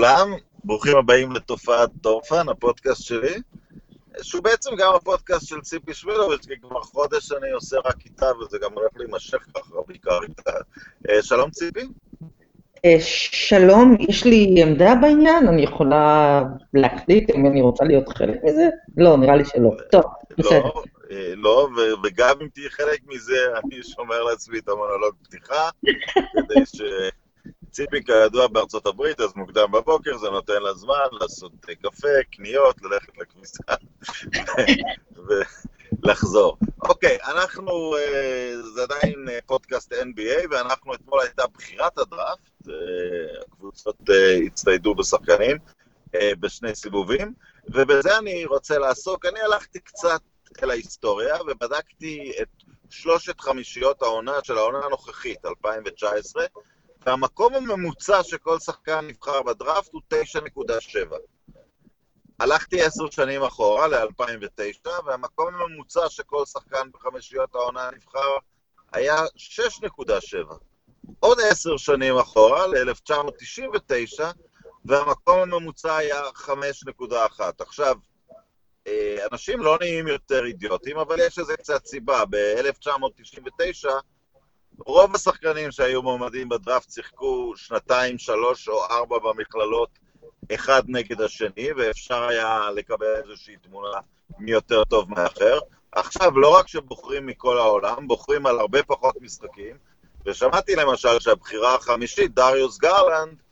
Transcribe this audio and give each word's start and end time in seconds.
לכולם, 0.00 0.32
ברוכים 0.64 0.96
הבאים 0.96 1.32
לתופעת 1.32 1.90
דורפן, 1.94 2.48
הפודקאסט 2.48 3.02
שלי, 3.02 3.34
שהוא 4.22 4.42
בעצם 4.42 4.70
גם 4.78 4.94
הפודקאסט 4.94 5.48
של 5.48 5.60
ציפי 5.60 5.94
שמילוביץ', 5.94 6.46
כי 6.46 6.54
כבר 6.62 6.80
חודש 6.80 7.32
אני 7.32 7.50
עושה 7.50 7.76
רק 7.84 8.04
איתה, 8.04 8.26
וזה 8.36 8.58
גם 8.62 8.72
הולך 8.72 8.90
להימשך 8.96 9.38
ככה, 9.54 9.74
בעיקר 9.86 10.18
איתה. 10.22 10.50
אה, 11.10 11.22
שלום 11.22 11.50
ציפי. 11.50 11.80
אה, 12.84 12.96
שלום, 13.00 13.96
יש 14.08 14.24
לי 14.24 14.62
עמדה 14.62 14.94
בעניין? 15.00 15.48
אני 15.48 15.62
יכולה 15.62 16.42
להחליט 16.74 17.30
אם 17.30 17.46
אני 17.46 17.60
רוצה 17.60 17.84
להיות 17.84 18.08
חלק 18.08 18.36
מזה? 18.44 18.68
לא, 18.96 19.16
נראה 19.16 19.36
לי 19.36 19.44
שלא. 19.44 19.70
טוב, 19.92 20.04
בסדר. 20.38 20.58
לא, 20.58 20.82
אה, 21.10 21.32
לא, 21.36 21.68
וגם 22.04 22.34
אם 22.42 22.48
תהיי 22.54 22.70
חלק 22.70 23.00
מזה, 23.06 23.38
אני 23.64 23.82
שומר 23.82 24.22
לעצמי 24.22 24.58
את 24.58 24.68
המונולוג 24.68 25.14
פתיחה, 25.22 25.68
כדי 26.32 26.66
ש... 26.66 26.80
ציפי 27.70 28.04
כידוע 28.04 28.46
בארצות 28.46 28.86
הברית, 28.86 29.20
אז 29.20 29.36
מוקדם 29.36 29.72
בבוקר, 29.72 30.16
זה 30.16 30.30
נותן 30.30 30.62
לה 30.62 30.74
זמן 30.74 31.06
לעשות 31.20 31.52
אה, 31.68 31.74
קפה, 31.74 32.08
קניות, 32.32 32.76
ללכת 32.82 33.18
לכביסה 33.18 33.62
ולחזור. 36.02 36.56
אוקיי, 36.82 37.18
אנחנו, 37.24 37.96
אה, 37.96 38.54
זה 38.74 38.82
עדיין 38.82 39.28
אה, 39.28 39.38
פודקאסט 39.46 39.92
NBA, 39.92 40.46
ואנחנו, 40.50 40.94
אתמול 40.94 41.20
הייתה 41.20 41.42
בחירת 41.54 41.98
הדראפט, 41.98 42.68
הקבוצות 43.46 43.96
הצטיידו 44.46 44.94
בשחקנים 44.94 45.56
בשני 46.40 46.74
סיבובים, 46.74 47.34
ובזה 47.68 48.18
אני 48.18 48.44
רוצה 48.44 48.78
לעסוק. 48.78 49.26
אני 49.26 49.40
הלכתי 49.40 49.80
קצת 49.80 50.20
אל 50.62 50.70
ההיסטוריה, 50.70 51.36
ובדקתי 51.42 52.32
את 52.42 52.48
שלושת 52.90 53.40
חמישיות 53.40 54.02
העונה 54.02 54.32
של 54.42 54.58
העונה 54.58 54.78
הנוכחית, 54.84 55.46
2019, 55.46 56.44
והמקום 57.06 57.54
הממוצע 57.54 58.22
שכל 58.22 58.58
שחקן 58.58 59.06
נבחר 59.06 59.42
בדראפט 59.42 59.92
הוא 59.92 60.02
9.7. 60.14 61.16
הלכתי 62.40 62.82
עשר 62.82 63.10
שנים 63.10 63.42
אחורה, 63.42 63.88
ל-2009, 63.88 64.88
והמקום 65.06 65.54
הממוצע 65.54 66.08
שכל 66.08 66.46
שחקן 66.46 66.90
בחמישיות 66.92 67.54
העונה 67.54 67.90
נבחר 67.96 68.36
היה 68.92 69.16
6.7. 69.36 70.54
עוד 71.20 71.38
עשר 71.50 71.76
שנים 71.76 72.18
אחורה, 72.18 72.66
ל-1999, 72.66 74.22
והמקום 74.84 75.38
הממוצע 75.38 75.96
היה 75.96 76.22
5.1. 76.34 77.40
עכשיו, 77.58 77.96
אה, 78.86 79.26
אנשים 79.32 79.60
לא 79.60 79.78
נהיים 79.80 80.08
יותר 80.08 80.44
אידיוטים, 80.44 80.98
אבל 80.98 81.16
יש 81.20 81.38
לזה 81.38 81.56
קצת 81.56 81.86
סיבה. 81.86 82.24
ב-1999, 82.24 83.88
רוב 84.86 85.14
השחקנים 85.14 85.70
שהיו 85.70 86.02
מועמדים 86.02 86.48
בדראפט 86.48 86.90
שיחקו 86.90 87.52
שנתיים, 87.56 88.18
שלוש 88.18 88.68
או 88.68 88.84
ארבע 88.84 89.18
במכללות 89.18 89.88
אחד 90.54 90.82
נגד 90.88 91.20
השני, 91.20 91.68
ואפשר 91.76 92.22
היה 92.22 92.70
לקבל 92.74 93.16
איזושהי 93.22 93.56
תמונה 93.56 93.98
מי 94.38 94.50
יותר 94.50 94.84
טוב 94.84 95.10
מאחר. 95.10 95.58
עכשיו, 95.92 96.38
לא 96.38 96.56
רק 96.56 96.68
שבוחרים 96.68 97.26
מכל 97.26 97.58
העולם, 97.58 98.08
בוחרים 98.08 98.46
על 98.46 98.58
הרבה 98.58 98.82
פחות 98.82 99.14
משחקים, 99.20 99.76
ושמעתי 100.26 100.76
למשל 100.76 101.20
שהבחירה 101.20 101.74
החמישית, 101.74 102.34
דריוס 102.34 102.78
גרלנד, 102.78 103.42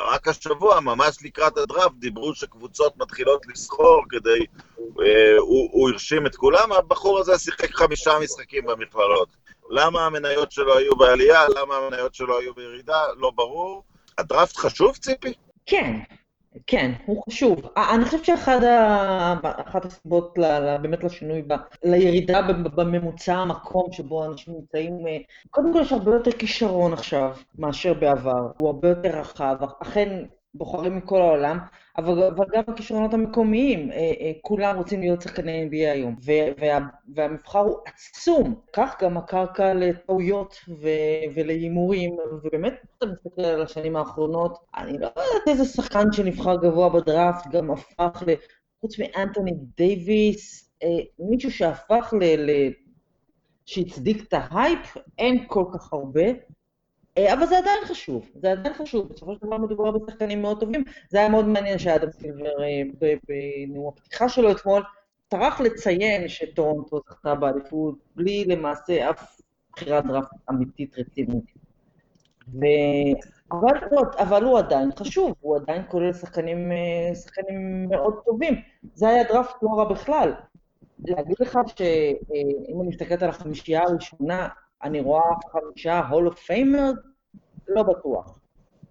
רק 0.00 0.28
השבוע, 0.28 0.80
ממש 0.80 1.16
לקראת 1.22 1.58
הדראפט, 1.58 1.94
דיברו 1.98 2.34
שקבוצות 2.34 2.96
מתחילות 2.96 3.46
לסחור 3.46 4.04
כדי... 4.08 4.46
אה, 4.78 5.38
הוא, 5.38 5.68
הוא 5.72 5.90
הרשים 5.90 6.26
את 6.26 6.36
כולם, 6.36 6.72
הבחור 6.72 7.18
הזה 7.18 7.38
שיחק 7.38 7.74
חמישה 7.74 8.18
משחקים 8.22 8.64
במכללות. 8.64 9.28
למה 9.70 10.06
המניות 10.06 10.52
שלו 10.52 10.78
היו 10.78 10.96
בעלייה, 10.96 11.48
למה 11.48 11.74
המניות 11.76 12.14
שלו 12.14 12.38
היו 12.38 12.54
בירידה, 12.54 13.02
לא 13.16 13.30
ברור. 13.34 13.82
הדראפט 14.18 14.56
חשוב, 14.56 14.96
ציפי? 14.96 15.32
כן, 15.66 15.98
כן, 16.66 16.92
הוא 17.06 17.22
חשוב. 17.28 17.58
אני 17.76 18.04
חושבת 18.04 18.24
שאחת 18.24 19.84
הסיבות 19.84 20.38
באמת 20.82 21.04
לשינוי, 21.04 21.42
לירידה 21.84 22.42
בממוצע 22.76 23.34
המקום 23.34 23.92
שבו 23.92 24.24
אנשים 24.24 24.54
נמצאים, 24.54 25.06
אה, 25.06 25.16
קודם 25.50 25.72
כל 25.72 25.80
יש 25.80 25.92
הרבה 25.92 26.14
יותר 26.14 26.32
כישרון 26.32 26.92
עכשיו 26.92 27.30
מאשר 27.58 27.94
בעבר, 27.94 28.50
הוא 28.60 28.68
הרבה 28.68 28.88
יותר 28.88 29.20
רחב, 29.20 29.56
אכן 29.82 30.24
בוחרים 30.54 30.96
מכל 30.96 31.20
העולם, 31.20 31.58
אבל, 31.98 32.22
אבל 32.22 32.44
גם 32.52 32.62
הכישרונות 32.68 33.14
המקומיים, 33.14 33.92
אה, 33.92 33.96
אה, 33.96 34.32
כולם 34.42 34.76
רוצים 34.76 35.00
להיות 35.00 35.22
שחקני 35.22 35.68
NBA 35.68 35.92
היום, 35.92 36.16
וה, 36.24 36.78
והמבחר 37.14 37.58
הוא 37.58 37.76
עצום, 37.86 38.54
כך 38.72 39.02
גם 39.02 39.16
הקרקע 39.16 39.74
לטעויות 39.74 40.56
ולהימורים, 41.34 42.16
ובאמת, 42.42 42.74
אתה 42.98 43.06
מסתכל 43.06 43.42
על 43.42 43.62
השנים 43.62 43.96
האחרונות, 43.96 44.58
אני 44.76 44.98
לא 44.98 45.06
יודעת 45.06 45.48
איזה 45.48 45.64
שחקן 45.64 46.12
שנבחר 46.12 46.56
גבוה 46.56 46.88
בדראפט 46.88 47.48
גם 47.50 47.70
הפך 47.70 48.22
ל... 48.26 48.34
חוץ 48.80 48.98
מאנטוני 48.98 49.52
דייוויס, 49.76 50.70
אה, 50.82 50.88
מישהו 51.18 51.50
שהפך 51.50 52.14
ל... 52.20 52.50
ל 52.50 52.50
שהצדיק 53.66 54.28
את 54.28 54.32
ההייפ, 54.32 54.96
אין 55.18 55.44
כל 55.46 55.64
כך 55.74 55.92
הרבה. 55.92 56.22
אה, 57.20 57.32
אבל 57.32 57.46
זה 57.46 57.58
עדיין 57.58 57.84
חשוב, 57.84 58.30
זה 58.34 58.52
עדיין 58.52 58.74
חשוב, 58.74 59.08
בסופו 59.08 59.34
של 59.34 59.46
דבר 59.46 59.56
מדובר 59.58 59.90
בשחקנים 59.90 60.42
מאוד 60.42 60.60
טובים. 60.60 60.84
זה 61.10 61.18
היה 61.18 61.28
מאוד 61.28 61.44
מעניין 61.44 61.78
שאדם 61.78 62.10
סילבר 62.10 62.62
אה, 62.62 62.82
בנאום 63.28 63.88
הפתיחה 63.88 64.28
שלו 64.28 64.50
אתמול, 64.52 64.82
טרח 65.28 65.60
לציין 65.60 66.28
שטורונטו 66.28 67.00
זכתה 67.08 67.34
באליפות 67.34 67.94
בלי 68.16 68.44
למעשה 68.44 69.10
אף 69.10 69.40
בחירת 69.72 70.06
דראפט 70.06 70.36
אמיתית 70.50 70.98
רצינית. 70.98 71.44
ו... 72.54 72.64
אבל, 73.52 73.78
אבל 74.18 74.44
הוא 74.44 74.58
עדיין 74.58 74.90
חשוב, 74.96 75.34
הוא 75.40 75.56
עדיין 75.56 75.82
כולל 75.88 76.12
שחקנים, 76.12 76.72
אה, 76.72 77.14
שחקנים 77.14 77.88
מאוד 77.88 78.14
טובים. 78.24 78.54
זה 78.94 79.08
היה 79.08 79.24
דראפט 79.24 79.62
לא 79.62 79.68
רע 79.68 79.84
בכלל. 79.84 80.32
להגיד 81.04 81.36
לך 81.40 81.58
שאם 81.76 82.80
אני 82.80 82.88
מסתכלת 82.88 83.22
על 83.22 83.28
החמישייה 83.28 83.82
הראשונה, 83.82 84.48
אני 84.82 85.00
רואה 85.00 85.22
חמישה 85.52 85.98
Hall 85.98 86.26
of 86.26 86.38
Famer? 86.38 86.92
לא 87.70 87.82
בטוח. 87.82 88.38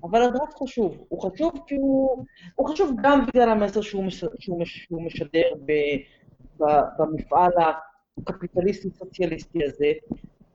אבל 0.03 0.21
הדראפט 0.21 0.53
חשוב. 0.63 0.97
הוא 1.09 1.21
חשוב 1.21 1.51
כי 1.67 1.75
הוא... 1.75 2.25
הוא 2.55 2.69
חשוב 2.69 2.95
גם 3.03 3.25
בגלל 3.25 3.49
המסר 3.49 3.81
שהוא, 3.81 4.03
מש... 4.03 4.25
שהוא, 4.39 4.61
מש... 4.61 4.77
שהוא 4.83 5.01
משדר 5.01 5.51
ב... 5.65 5.71
ב... 6.59 6.63
במפעל 6.97 7.51
הקפיטליסטי-סוציאליסטי 8.27 9.65
הזה, 9.65 9.91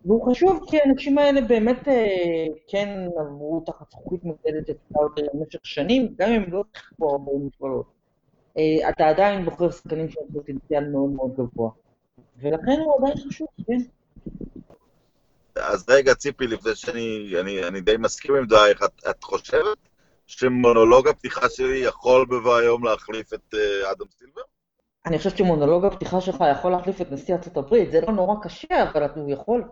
והוא 0.04 0.30
חשוב 0.30 0.60
כי 0.70 0.80
האנשים 0.80 1.18
האלה 1.18 1.40
באמת 1.40 1.88
אה, 1.88 2.46
כן 2.68 3.08
עברו 3.16 3.62
תחת 3.66 3.90
זכוכית 3.90 4.20
את 4.70 4.76
קלאודר 4.92 5.22
במשך 5.34 5.66
שנים, 5.66 6.14
גם 6.18 6.30
אם 6.30 6.52
לא 6.52 6.64
תחקו 6.72 7.10
הרבה 7.10 7.32
מכללות. 7.46 7.86
אה, 8.58 8.88
אתה 8.88 9.08
עדיין 9.08 9.44
בוחר 9.44 9.70
שחקנים 9.70 10.08
שיש 10.08 10.22
פוטנציאל 10.32 10.88
מאוד 10.88 11.10
מאוד 11.10 11.34
גבוה. 11.34 11.70
ולכן 12.38 12.80
הוא 12.84 12.94
עדיין 12.98 13.16
חשוב, 13.28 13.48
כן. 13.66 13.78
אז 15.56 15.84
רגע, 15.88 16.14
ציפי, 16.14 16.46
לפני 16.46 16.74
שאני 16.74 17.32
אני, 17.40 17.64
אני 17.64 17.80
די 17.80 17.96
מסכים 17.96 18.34
עם 18.34 18.46
דברייך, 18.46 18.82
את, 18.82 19.02
את 19.10 19.24
חושבת 19.24 19.78
שמונולוג 20.26 21.08
הפתיחה 21.08 21.48
שלי 21.48 21.78
יכול 21.78 22.26
בבוא 22.26 22.56
היום 22.56 22.84
להחליף 22.84 23.34
את 23.34 23.54
uh, 23.54 23.90
אדם 23.92 24.06
סילבר? 24.18 24.42
אני 25.06 25.18
חושבת 25.18 25.36
שמונולוג 25.36 25.84
הפתיחה 25.84 26.20
שלך 26.20 26.44
יכול 26.52 26.72
להחליף 26.72 27.00
את 27.00 27.12
נשיא 27.12 27.34
ארצות 27.34 27.56
הברית, 27.56 27.90
זה 27.90 28.00
לא 28.00 28.12
נורא 28.12 28.34
קשה, 28.42 28.82
אבל 28.82 29.06
הוא 29.14 29.30
יכול. 29.30 29.64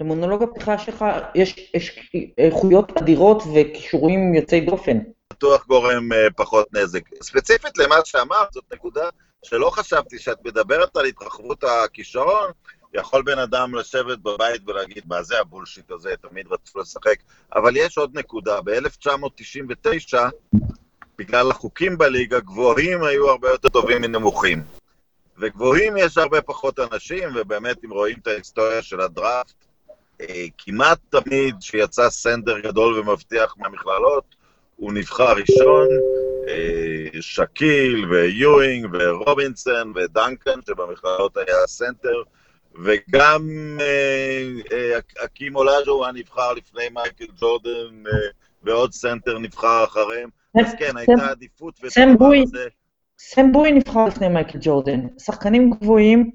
למונולוג 0.00 0.42
הפתיחה 0.42 0.78
שלך 0.78 1.04
יש, 1.34 1.70
יש 1.74 2.12
איכויות 2.38 2.96
אדירות 2.96 3.42
וכישורים 3.54 4.34
יוצאי 4.34 4.60
דופן. 4.60 4.98
בטוח 5.32 5.66
גורם 5.66 6.12
uh, 6.12 6.32
פחות 6.36 6.74
נזק. 6.74 7.02
ספציפית 7.22 7.78
למה 7.78 7.96
שאמרת, 8.04 8.52
זאת 8.52 8.64
נקודה 8.72 9.08
שלא 9.42 9.70
חשבתי 9.70 10.18
שאת 10.18 10.38
מדברת 10.44 10.96
על 10.96 11.04
התרחבות 11.04 11.64
הכישרון, 11.64 12.50
יכול 12.94 13.22
בן 13.22 13.38
אדם 13.38 13.74
לשבת 13.74 14.18
בבית 14.18 14.62
ולהגיד, 14.66 15.04
מה 15.06 15.22
זה 15.22 15.40
הבולשיט 15.40 15.90
הזה, 15.90 16.14
תמיד 16.20 16.46
רצו 16.50 16.78
לשחק. 16.78 17.16
אבל 17.54 17.76
יש 17.76 17.98
עוד 17.98 18.18
נקודה, 18.18 18.60
ב-1999, 18.60 20.14
בגלל 21.18 21.50
החוקים 21.50 21.98
בליגה, 21.98 22.40
גבוהים 22.40 23.02
היו 23.02 23.30
הרבה 23.30 23.48
יותר 23.48 23.68
טובים 23.68 24.02
מנמוכים. 24.02 24.62
וגבוהים 25.38 25.96
יש 25.96 26.18
הרבה 26.18 26.42
פחות 26.42 26.78
אנשים, 26.78 27.28
ובאמת, 27.34 27.84
אם 27.84 27.90
רואים 27.90 28.18
את 28.22 28.26
ההיסטוריה 28.26 28.82
של 28.82 29.00
הדראפט, 29.00 29.54
אה, 30.20 30.44
כמעט 30.58 30.98
תמיד 31.08 31.54
שיצא 31.60 32.10
סנטר 32.10 32.58
גדול 32.58 32.98
ומבטיח 32.98 33.54
מהמכללות, 33.58 34.24
הוא 34.76 34.92
נבחר 34.92 35.32
ראשון, 35.32 35.88
אה, 36.48 37.20
שאקיל 37.20 38.06
ויואינג 38.10 38.86
ורובינסון 38.92 39.92
ודנקן, 39.96 40.60
שבמכללות 40.66 41.36
היה 41.36 41.66
סנטר, 41.66 42.22
וגם 42.84 43.48
האקים 45.24 45.56
אולאג'ואן 45.56 46.12
נבחר 46.14 46.52
לפני 46.52 46.88
מייקל 46.94 47.26
ג'ורדן, 47.40 48.06
אה, 48.06 48.12
ועוד 48.62 48.92
סנטר 48.92 49.38
נבחר 49.38 49.84
אחריהם. 49.84 50.28
אז 50.60 50.74
כן, 50.78 50.96
הייתה 50.96 51.30
עדיפות 51.30 51.80
סם 51.88 52.16
בוי, 52.18 52.44
סם 53.18 53.52
בוי 53.52 53.72
נבחר 53.72 54.04
לפני 54.04 54.28
מייקל 54.28 54.58
ג'ורדן. 54.60 55.00
שחקנים 55.18 55.70
גבוהים 55.70 56.30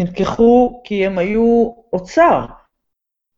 נלקחו 0.00 0.82
כי 0.84 1.06
הם 1.06 1.18
היו 1.18 1.72
אוצר. 1.92 2.46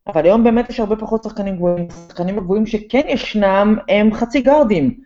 אבל 0.07 0.25
היום 0.25 0.45
באמת 0.45 0.71
יש 0.71 0.81
הרבה 0.81 0.97
פחות 0.97 1.23
שחקנים 1.23 1.57
גבוהים. 1.57 1.89
השחקנים 1.91 2.39
הגבוהים 2.39 2.67
שכן 2.67 3.03
ישנם 3.09 3.77
הם 3.89 4.15
חצי 4.15 4.41
גארדים. 4.41 5.01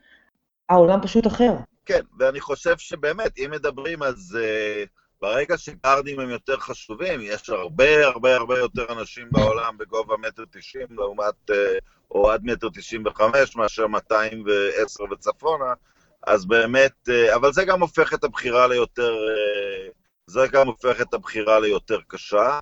העולם 0.69 1.00
פשוט 1.03 1.27
אחר. 1.27 1.53
כן, 1.87 2.00
ואני 2.19 2.41
חושב 2.41 2.79
שבאמת, 2.79 3.38
אם 3.38 3.50
מדברים, 3.50 4.03
אז 4.03 4.38
uh, 4.41 5.00
ברגע 5.20 5.58
שגארדים 5.58 6.20
הם 6.20 6.31
יותר 6.31 6.56
חשובים, 6.56 7.20
יש 7.22 7.50
הרבה 7.50 8.06
הרבה 8.06 8.37
הרבה 8.37 8.58
יותר 8.58 8.93
אנשים 8.93 9.28
בעולם 9.31 9.78
בגובה 9.78 10.17
מטר 10.17 10.44
תשעים, 10.50 10.87
לעומת, 10.90 11.50
uh, 11.50 11.55
או 12.11 12.31
עד 12.31 12.40
מטר 12.44 12.69
תשעים 12.75 13.02
וחמש, 13.06 13.56
מאשר 13.56 13.87
210 13.87 15.05
וצפונה, 15.12 15.75
אז 16.26 16.46
באמת, 16.46 17.08
uh, 17.08 17.34
אבל 17.34 17.52
זה 17.52 17.64
גם 17.64 17.81
הופך 17.81 18.14
את 18.14 18.25
הבחירה 18.25 18.67
ליותר, 18.67 19.14
uh, 19.14 19.93
זה 20.26 20.46
גם 20.52 20.67
הופך 20.67 21.00
את 21.00 21.14
הבחירה 21.14 21.61
ליותר 21.61 21.99
קשה. 22.06 22.58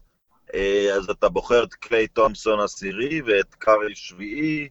אז 0.97 1.11
אתה 1.11 1.29
בוחר 1.29 1.65
את 1.65 1.75
קליי 1.75 2.07
תומפסון 2.09 2.61
עשירי 2.61 3.23
ואת 3.27 3.55
קארי 3.55 3.95
שביעי, 3.95 4.69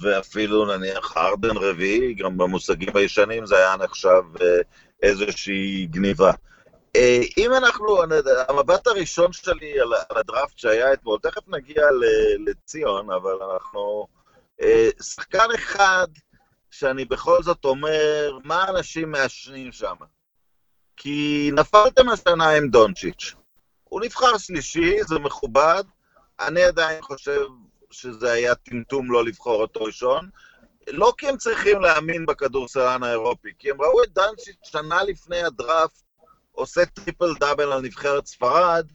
ואפילו 0.00 0.76
נניח 0.76 1.16
ארדן 1.16 1.56
רביעי, 1.56 2.14
גם 2.14 2.38
במושגים 2.38 2.96
הישנים 2.96 3.46
זה 3.46 3.56
היה 3.56 3.76
נחשב 3.76 4.22
אה, 4.40 4.46
איזושהי 5.02 5.86
גניבה. 5.90 6.32
אה, 6.96 7.20
אם 7.38 7.52
אנחנו, 7.52 8.02
המבט 8.48 8.86
הראשון 8.86 9.32
שלי 9.32 9.80
על, 9.80 9.92
הדראפט 10.10 10.58
שהיה 10.58 10.92
אתמול, 10.92 11.18
תכף 11.22 11.48
נגיע 11.48 11.82
לציון, 12.46 13.10
אבל 13.10 13.38
אנחנו... 13.42 14.06
אה, 14.60 14.88
שחקן 15.02 15.46
אחד 15.54 16.06
שאני 16.70 17.04
בכל 17.04 17.42
זאת 17.42 17.64
אומר, 17.64 18.38
מה 18.44 18.68
אנשים 18.68 19.10
מעשנים 19.10 19.72
שם? 19.72 19.94
כי 20.96 21.50
נפלתם 21.54 22.08
השנה 22.08 22.50
עם 22.50 22.68
דונצ'יץ'. 22.68 23.34
הוא 23.84 24.00
נבחר 24.00 24.38
שלישי, 24.38 25.04
זה 25.04 25.18
מכובד. 25.18 25.84
אני 26.40 26.62
עדיין 26.62 27.02
חושב 27.02 27.40
שזה 27.90 28.32
היה 28.32 28.54
טמטום 28.54 29.12
לא 29.12 29.24
לבחור 29.24 29.62
אותו 29.62 29.84
ראשון, 29.84 30.30
לא 30.88 31.12
כי 31.18 31.28
הם 31.28 31.36
צריכים 31.36 31.80
להאמין 31.80 32.26
בכדורסלן 32.26 33.02
האירופי, 33.02 33.48
כי 33.58 33.70
הם 33.70 33.82
ראו 33.82 34.02
את 34.02 34.12
דונצ'יץ' 34.12 34.56
שנה 34.64 35.02
לפני 35.02 35.42
הדראפט 35.42 36.02
עושה 36.52 36.86
טריפל 36.86 37.34
דאבל 37.40 37.72
על 37.72 37.80
נבחרת 37.80 38.26
ספרד, 38.26 38.86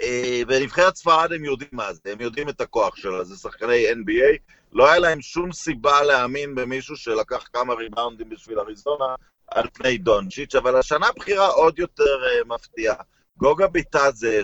אה, 0.00 0.42
ונבחרת 0.48 0.96
ספרד 0.96 1.32
הם 1.32 1.44
יודעים 1.44 1.70
מה 1.72 1.92
זה, 1.92 2.00
הם 2.12 2.20
יודעים 2.20 2.48
את 2.48 2.60
הכוח 2.60 2.96
שלה, 2.96 3.24
זה 3.24 3.36
שחקני 3.36 3.92
NBA, 3.92 4.54
לא 4.72 4.90
היה 4.90 4.98
להם 4.98 5.20
שום 5.20 5.52
סיבה 5.52 6.02
להאמין 6.02 6.54
במישהו 6.54 6.96
שלקח 6.96 7.48
כמה 7.52 7.74
ריבאונדים 7.74 8.28
בשביל 8.28 8.58
אריזונה 8.58 9.14
על 9.48 9.66
פני 9.72 9.98
דונצ'יץ', 9.98 10.54
אבל 10.54 10.76
השנה 10.76 11.06
בחירה 11.16 11.46
עוד 11.46 11.78
יותר 11.78 12.04
uh, 12.04 12.48
מפתיעה. 12.48 12.96
גוגה 13.36 13.66
ביטאזה 13.66 14.42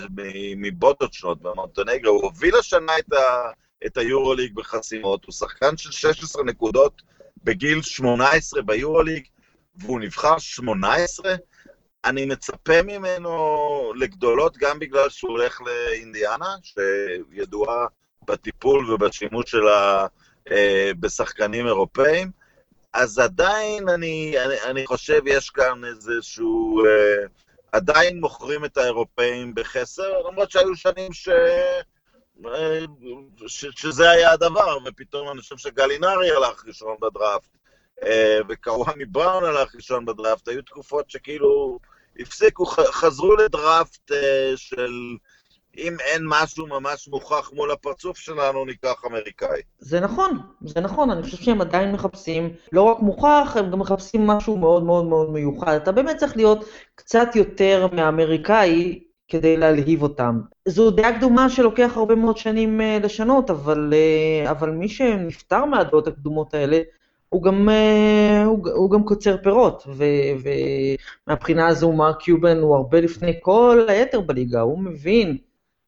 מבוטוצ'נות 0.57 1.43
במונטנגרו, 1.43 2.13
הוא 2.13 2.23
הוביל 2.23 2.57
השנה 2.57 2.99
את 2.99 3.13
ה... 3.13 3.51
את 3.87 3.97
היורוליג 3.97 4.55
בחסימות, 4.55 5.25
הוא 5.25 5.33
שחקן 5.33 5.77
של 5.77 5.91
16 5.91 6.45
נקודות 6.45 7.03
בגיל 7.45 7.83
18 7.83 8.63
ביורוליג, 8.63 9.27
והוא 9.77 10.01
נבחר 10.01 10.39
18. 10.39 11.35
אני 12.07 12.27
מצפה 12.27 12.83
ממנו 12.83 13.93
לגדולות 13.97 14.57
גם 14.57 14.79
בגלל 14.79 15.09
שהוא 15.09 15.31
הולך 15.31 15.61
לאינדיאנה, 15.61 16.55
שידועה 16.63 17.87
בטיפול 18.29 18.93
ובשימוש 18.93 19.51
שלה 19.51 20.07
אה, 20.51 20.91
בשחקנים 21.01 21.67
אירופאים. 21.67 22.31
אז 22.93 23.19
עדיין 23.19 23.89
אני, 23.89 24.35
אני, 24.45 24.55
אני 24.71 24.87
חושב 24.87 25.21
יש 25.27 25.51
כאן 25.51 25.85
איזשהו... 25.85 26.87
אה, 26.87 27.27
עדיין 27.73 28.21
מוכרים 28.21 28.65
את 28.65 28.77
האירופאים 28.77 29.55
בחסר, 29.55 30.23
למרות 30.29 30.51
שהיו 30.51 30.77
שנים 30.77 31.13
ש... 31.13 31.29
שזה 33.51 34.11
היה 34.11 34.33
הדבר, 34.33 34.79
ופתאום 34.87 35.31
אני 35.31 35.41
חושב 35.41 35.57
שגלינרי 35.57 36.31
הלך 36.31 36.65
ראשון 36.67 36.97
בדראפט, 37.01 37.49
אה, 38.03 38.39
וקוואמי 38.49 39.05
בראון 39.05 39.45
הלך 39.45 39.75
ראשון 39.75 40.05
בדראפט, 40.05 40.49
היו 40.49 40.63
תקופות 40.63 41.11
שכאילו 41.11 41.79
הפסיקו, 42.21 42.67
חזרו 42.67 43.37
לדראפט 43.37 44.13
אה, 44.13 44.53
של 44.57 45.17
אם 45.79 45.97
אין 46.01 46.23
משהו 46.27 46.67
ממש 46.67 47.09
מוכח 47.09 47.51
מול 47.55 47.71
הפרצוף 47.71 48.19
שלנו, 48.19 48.65
ניקח 48.65 49.03
אמריקאי. 49.07 49.61
זה 49.79 50.01
נכון, 50.01 50.39
זה 50.61 50.81
נכון, 50.81 51.11
אני 51.11 51.23
חושב 51.23 51.37
שהם 51.37 51.61
עדיין 51.61 51.93
מחפשים, 51.93 52.53
לא 52.73 52.83
רק 52.83 53.01
מוכח, 53.01 53.57
הם 53.59 53.71
גם 53.71 53.79
מחפשים 53.79 54.27
משהו 54.27 54.57
מאוד 54.57 54.83
מאוד 54.83 55.05
מאוד 55.05 55.31
מיוחד. 55.31 55.75
אתה 55.75 55.93
באמת 55.93 56.17
צריך 56.17 56.37
להיות 56.37 56.65
קצת 56.95 57.29
יותר 57.35 57.87
מאמריקאי 57.93 59.01
כדי 59.29 59.57
להלהיב 59.57 60.03
אותם. 60.03 60.41
זו 60.69 60.91
דעה 60.91 61.19
קדומה 61.19 61.51
שלוקח 61.51 61.93
הרבה 61.97 62.15
מאוד 62.15 62.37
שנים 62.37 62.81
uh, 62.81 63.05
לשנות, 63.05 63.51
אבל, 63.51 63.93
uh, 64.47 64.51
אבל 64.51 64.71
מי 64.71 64.89
שנפטר 64.89 65.65
מהדעות 65.65 66.07
הקדומות 66.07 66.55
האלה, 66.55 66.81
הוא 67.37 67.43
גם, 67.43 67.69
uh, 67.69 68.47
הוא, 68.47 68.69
הוא 68.71 68.91
גם 68.91 69.05
קוצר 69.05 69.37
פירות, 69.43 69.87
ומהבחינה 71.27 71.67
הזו 71.67 71.93
מרק 71.93 72.21
קיובן 72.21 72.59
הוא 72.59 72.77
הרבה 72.77 73.01
לפני 73.01 73.33
כל 73.43 73.87
היתר 73.89 74.21
בליגה, 74.21 74.61
הוא 74.61 74.79
מבין 74.79 75.37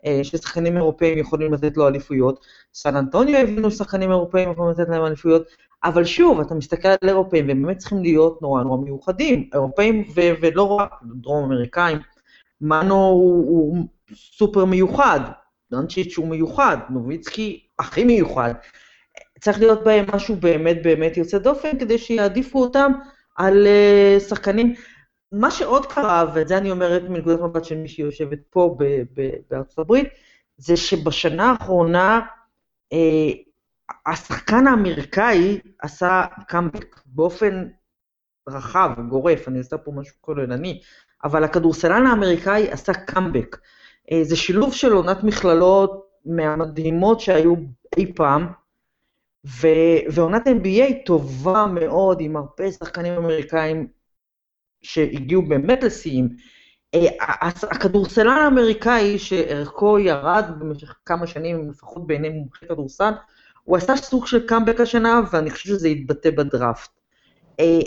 uh, 0.03 0.06
ששחקנים 0.23 0.77
אירופאים 0.77 1.19
יכולים 1.19 1.53
לתת 1.53 1.77
לו 1.77 1.89
אליפויות, 1.89 2.47
סן 2.75 2.97
אנטוניו 2.97 3.37
הבינו 3.39 3.71
ששחקנים 3.71 4.11
אירופאים 4.11 4.53
יכולים 4.53 4.71
לתת 4.71 4.89
להם 4.89 5.05
אליפויות, 5.05 5.43
אבל 5.85 6.05
שוב, 6.05 6.41
אתה 6.41 6.55
מסתכל 6.55 6.89
על 6.89 7.09
אירופאים, 7.09 7.49
והם 7.49 7.62
באמת 7.62 7.79
צריכים 7.79 8.03
להיות 8.03 8.43
נורא 8.43 8.62
נורא 8.62 8.77
מיוחדים, 8.77 9.50
אירופאים 9.55 10.05
ו- 10.15 10.33
ולא 10.41 10.62
רק 10.62 10.91
דרום 11.03 11.45
אמריקאים. 11.45 11.99
מנו 12.61 12.95
הוא, 12.95 13.49
הוא 13.49 13.87
סופר 14.15 14.65
מיוחד, 14.65 15.21
דונצ'יץ' 15.71 16.19
הוא 16.19 16.29
מיוחד, 16.29 16.77
נוביצקי 16.91 17.67
הכי 17.79 18.05
מיוחד. 18.05 18.55
צריך 19.40 19.58
להיות 19.58 19.85
בהם 19.85 20.05
משהו 20.14 20.37
באמת 20.37 20.82
באמת 20.82 21.17
יוצא 21.17 21.38
דופן, 21.38 21.79
כדי 21.79 21.99
שיעדיפו 21.99 22.62
אותם 22.62 22.93
על 23.37 23.67
uh, 23.67 24.20
שחקנים. 24.20 24.75
מה 25.32 25.50
שעוד 25.50 25.87
קרה, 25.87 26.25
ואת 26.35 26.49
זה 26.49 26.58
אני 26.58 26.70
אומרת 26.70 27.02
מנקודת 27.02 27.40
מבט 27.40 27.64
של 27.64 27.76
מי 27.76 27.88
שיושבת 27.88 28.38
פה 28.50 28.76
ב- 28.79 29.02
ב- 29.14 29.31
בארצות 29.50 29.79
הברית, 29.79 30.08
זה 30.57 30.76
שבשנה 30.76 31.50
האחרונה 31.50 32.21
uh, 32.95 32.97
השחקן 34.07 34.66
האמריקאי 34.66 35.59
עשה 35.83 36.25
קאמבק 36.49 37.00
באופן 37.07 37.68
רחב, 38.49 38.90
גורף, 39.09 39.49
אני 39.49 39.59
עושה 39.59 39.78
פה 39.78 39.92
משהו 39.92 40.14
כוללני, 40.21 40.80
אבל 41.25 41.45
הכדורסלן 41.45 42.07
האמריקאי 42.07 42.71
עשה 42.71 42.95
קאמבק. 42.95 43.57
אה, 44.12 44.25
זה 44.25 44.37
שילוב 44.37 44.75
של 44.75 44.92
עונת 44.92 45.25
מכללות 45.25 46.09
מהמדהימות 46.25 47.21
שהיו 47.21 47.54
אי 47.97 48.12
פעם, 48.14 48.47
ועונת 50.12 50.47
NBA 50.47 51.07
טובה 51.07 51.66
מאוד, 51.66 52.18
עם 52.21 52.37
הרבה 52.37 52.73
שחקנים 52.73 53.12
אמריקאים 53.12 53.87
שהגיעו 54.83 55.42
באמת 55.42 55.85
לשיאים. 55.85 56.28
אה, 56.95 57.09
הכדורסלן 57.71 58.38
האמריקאי, 58.38 59.18
שערכו 59.18 59.99
ירד 59.99 60.45
במשך 60.59 60.95
כמה 61.04 61.26
שנים, 61.26 61.71
לפחות 61.71 62.07
בעיני 62.07 62.28
מומחי 62.28 62.66
כדורסל, 62.66 63.12
הוא 63.64 63.76
עשה 63.76 63.97
סוג 63.97 64.26
של 64.26 64.47
קאמבק 64.47 64.80
השנה, 64.80 65.21
ואני 65.33 65.50
חושב 65.50 65.68
שזה 65.68 65.88
יתבטא 65.88 66.30
בדראפט. 66.30 66.90
אה, 67.61 67.78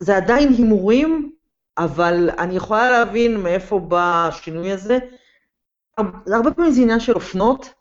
זה 0.00 0.16
עדיין 0.16 0.48
הימורים, 0.48 1.32
אבל 1.78 2.30
אני 2.38 2.56
יכולה 2.56 2.90
להבין 2.90 3.40
מאיפה 3.40 3.78
בא 3.78 4.28
השינוי 4.28 4.72
הזה. 4.72 4.98
הרבה 6.26 6.50
פעמים 6.50 6.70
זה 6.70 6.80
עניין 6.80 7.00
של 7.00 7.12
אופנות, 7.12 7.74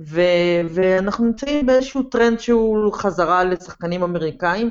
ו- 0.00 0.60
ואנחנו 0.68 1.24
נמצאים 1.24 1.66
באיזשהו 1.66 2.02
טרנד 2.02 2.40
שהוא 2.40 2.92
חזרה 2.92 3.44
לשחקנים 3.44 4.02
אמריקאים. 4.02 4.70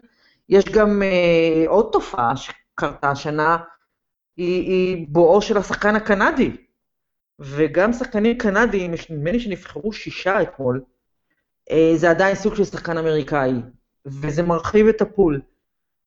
יש 0.50 0.66
גם 0.66 1.04
אה, 1.04 1.64
עוד 1.68 1.90
תופעה 1.92 2.34
שקרתה 2.36 3.12
השנה, 3.12 3.58
היא, 4.38 4.70
היא 4.70 5.06
בואו 5.10 5.42
של 5.42 5.58
השחקן 5.58 5.96
הקנדי. 5.96 6.52
וגם 7.40 7.94
שחקנים 7.94 8.38
קנדים, 8.38 8.94
נדמה 9.10 9.32
לי 9.32 9.40
שנבחרו 9.40 9.94
שישה 9.94 10.42
אתמול, 10.42 10.82
אה, 11.72 11.92
זה 11.96 12.10
עדיין 12.10 12.36
סוג 12.36 12.56
של 12.56 12.64
שחקן 12.64 12.98
אמריקאי, 12.98 13.54
וזה 14.06 14.44
מרחיב 14.44 14.88
את 14.88 15.02
הפול. 15.02 15.42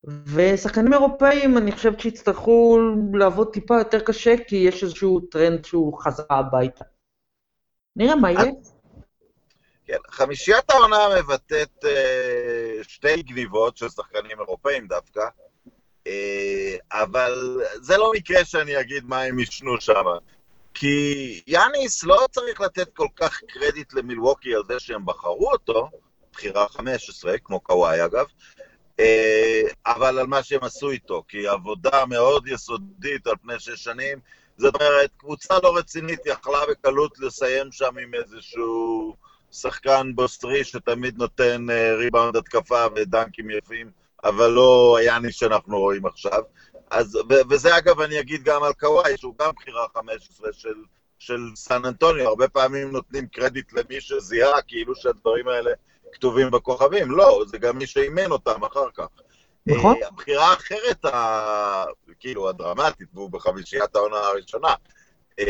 ושחקנים 0.04 0.92
אירופאים, 0.92 1.58
אני 1.58 1.72
חושבת 1.72 2.00
שיצטרכו 2.00 2.78
לעבוד 3.14 3.52
טיפה 3.52 3.78
יותר 3.78 4.00
קשה, 4.00 4.34
כי 4.46 4.56
יש 4.56 4.82
איזשהו 4.82 5.20
טרנד 5.20 5.64
שהוא 5.64 5.98
חזרה 5.98 6.38
הביתה. 6.38 6.84
נראה 7.96 8.16
מה 8.16 8.30
יהיה. 8.30 8.50
כן, 9.92 9.98
חמישיית 10.10 10.70
העונה 10.70 10.98
מבטאת 11.18 11.84
אה, 11.84 12.82
שתי 12.82 13.22
גניבות 13.22 13.76
של 13.76 13.88
שחקנים 13.88 14.40
אירופאים 14.40 14.86
דווקא, 14.86 15.20
אה, 16.06 16.76
אבל 16.92 17.60
זה 17.74 17.96
לא 17.96 18.12
מקרה 18.14 18.44
שאני 18.44 18.80
אגיד 18.80 19.04
מה 19.04 19.20
הם 19.20 19.38
ישנו 19.38 19.80
שם. 19.80 20.04
כי 20.74 21.42
יאניס 21.46 22.04
לא 22.04 22.26
צריך 22.30 22.60
לתת 22.60 22.88
כל 22.96 23.06
כך 23.16 23.40
קרדיט 23.48 23.94
למילווקי 23.94 24.54
על 24.54 24.62
זה 24.68 24.80
שהם 24.80 25.06
בחרו 25.06 25.52
אותו, 25.52 25.90
בחירה 26.32 26.68
15, 26.68 27.38
כמו 27.38 27.60
קוואי 27.60 28.04
אגב, 28.04 28.26
אה, 29.00 29.62
אבל 29.86 30.18
על 30.18 30.26
מה 30.26 30.42
שהם 30.42 30.64
עשו 30.64 30.90
איתו, 30.90 31.22
כי 31.28 31.48
עבודה 31.48 32.06
מאוד 32.06 32.48
יסודית 32.48 33.26
על 33.26 33.34
פני 33.42 33.54
שש 33.58 33.84
שנים, 33.84 34.18
זאת 34.56 34.74
אומרת, 34.74 35.10
קבוצה 35.16 35.54
לא 35.62 35.76
רצינית 35.76 36.20
יכלה 36.26 36.60
בקלות 36.70 37.18
לסיים 37.18 37.72
שם 37.72 37.98
עם 37.98 38.14
איזשהו 38.14 39.14
שחקן 39.52 40.12
בוסרי 40.14 40.64
שתמיד 40.64 41.18
נותן 41.18 41.66
ריבאונד 41.98 42.36
התקפה 42.36 42.84
ודנקים 42.96 43.50
יפים, 43.50 43.90
אבל 44.24 44.48
לא 44.50 44.96
היאניס 44.98 45.32
שאנחנו 45.32 45.78
רואים 45.78 46.06
עכשיו. 46.06 46.42
אז, 46.90 47.16
ו- 47.16 47.48
וזה 47.50 47.78
אגב, 47.78 48.00
אני 48.00 48.20
אגיד 48.20 48.42
גם 48.42 48.62
על 48.62 48.72
קוואי, 48.72 49.16
שהוא 49.16 49.34
גם 49.38 49.50
בחירה 49.56 49.86
15 49.94 50.52
של, 50.52 50.74
של 51.18 51.40
סן 51.54 51.84
אנטוניו. 51.84 52.28
הרבה 52.28 52.48
פעמים 52.48 52.90
נותנים 52.90 53.26
קרדיט 53.26 53.72
למי 53.72 54.00
שזיהה, 54.00 54.62
כאילו 54.62 54.94
שהדברים 54.94 55.48
האלה 55.48 55.70
כתובים 56.12 56.50
בכוכבים. 56.50 57.10
לא, 57.10 57.44
זה 57.46 57.58
גם 57.58 57.78
מי 57.78 57.86
שאימן 57.86 58.30
אותם 58.30 58.64
אחר 58.64 58.90
כך. 58.94 59.06
נכון. 59.66 59.96
Uh, 60.02 60.06
הבחירה 60.06 60.50
האחרת, 60.50 61.04
ה... 61.04 61.84
כאילו, 62.20 62.48
הדרמטית, 62.48 63.08
והוא 63.14 63.30
בחמישיית 63.30 63.96
העונה 63.96 64.16
הראשונה, 64.16 64.74
uh, 65.40 65.44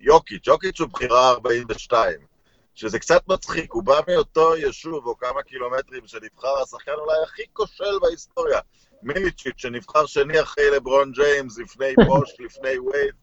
יוקיץ', 0.00 0.46
יוקיץ' 0.46 0.80
הוא 0.80 0.88
בחירה 0.88 1.30
42. 1.30 2.35
שזה 2.76 2.98
קצת 2.98 3.28
מצחיק, 3.28 3.72
הוא 3.72 3.82
בא 3.82 4.00
מאותו 4.08 4.56
יישוב 4.56 5.06
או 5.06 5.18
כמה 5.18 5.42
קילומטרים 5.42 6.06
שנבחר 6.06 6.62
השחקן 6.62 6.92
אולי 6.92 7.22
הכי 7.24 7.42
כושל 7.52 7.98
בהיסטוריה. 8.02 8.60
מיליצ'יץ', 9.02 9.54
שנבחר 9.56 10.06
שני 10.06 10.42
אחרי 10.42 10.70
לברון 10.70 11.12
ג'יימס, 11.12 11.58
לפני 11.58 11.94
פוש, 12.06 12.34
לפני 12.38 12.78
וייד, 12.78 13.14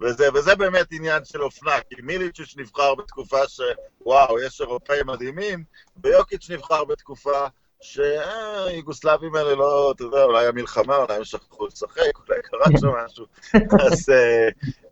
וזה, 0.00 0.28
וזה 0.34 0.54
באמת 0.54 0.86
עניין 0.90 1.24
של 1.24 1.42
אופנה, 1.42 1.80
כי 1.80 2.02
מיליצ'יץ' 2.02 2.54
נבחר 2.56 2.94
בתקופה 2.94 3.40
שוואו, 3.48 4.40
יש 4.40 4.60
אירופאים 4.60 5.06
מדהימים, 5.06 5.64
ויוקיץ' 6.04 6.50
נבחר 6.50 6.84
בתקופה 6.84 7.46
שיוגוסלבים 7.80 9.34
האלה 9.34 9.54
לא, 9.54 9.92
אתה 9.96 10.04
יודע, 10.04 10.22
אולי 10.22 10.46
המלחמה, 10.46 10.96
אולי 10.96 11.14
הם 11.14 11.24
שכחו 11.24 11.66
לשחק, 11.66 12.18
אולי 12.28 12.40
קרה 12.42 12.80
שם 12.80 12.88
משהו. 13.04 13.26
אז, 13.80 14.08
אה, 14.10 14.48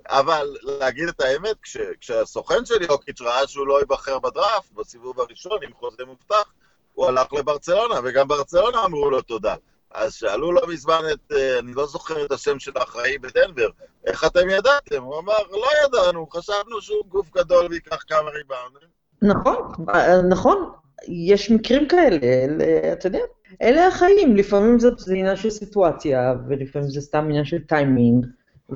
אבל 0.09 0.57
להגיד 0.62 1.09
את 1.09 1.21
האמת, 1.21 1.57
כש, 1.62 1.76
כשהסוכן 2.00 2.64
של 2.64 2.83
יוקיץ' 2.83 3.21
ראה 3.21 3.47
שהוא 3.47 3.66
לא 3.66 3.80
ייבחר 3.80 4.19
בדראפט, 4.19 4.73
בסיבוב 4.73 5.21
הראשון, 5.21 5.59
עם 5.62 5.71
חוזה 5.75 6.04
מובטח, 6.07 6.52
הוא 6.95 7.07
הלך 7.07 7.33
לברצלונה, 7.33 7.95
וגם 8.04 8.28
ברצלונה 8.28 8.85
אמרו 8.85 9.11
לו 9.11 9.23
תודה. 9.23 9.54
אז 9.95 10.14
שאלו 10.14 10.52
לא 10.52 10.62
מזמן 10.69 11.00
את, 11.12 11.33
אה, 11.33 11.59
אני 11.59 11.73
לא 11.73 11.87
זוכר 11.87 12.25
את 12.25 12.33
השם 12.33 12.59
של 12.59 12.73
האחראי 12.76 13.19
בדנבר, 13.19 13.69
איך 14.07 14.25
אתם 14.25 14.50
ידעתם? 14.50 15.02
הוא 15.02 15.19
אמר, 15.19 15.38
לא 15.50 15.69
ידענו, 15.85 16.26
חשבנו 16.26 16.80
שהוא 16.80 17.04
גוף 17.09 17.30
גדול 17.35 17.66
ויקח 17.71 18.02
כמה 18.09 18.30
ריבאונדים. 18.30 18.88
נכון, 19.23 19.73
נכון, 20.28 20.71
יש 21.09 21.50
מקרים 21.50 21.88
כאלה, 21.88 22.19
אלה, 22.23 22.92
אתה 22.92 23.07
יודע, 23.07 23.19
אלה 23.62 23.87
החיים, 23.87 24.37
לפעמים 24.37 24.78
זה, 24.78 24.88
זה 24.99 25.14
עניין 25.14 25.37
של 25.37 25.50
סיטואציה, 25.50 26.35
ולפעמים 26.49 26.88
זה 26.88 27.00
סתם 27.00 27.25
עניין 27.25 27.45
של 27.45 27.59
טיימינג, 27.59 28.26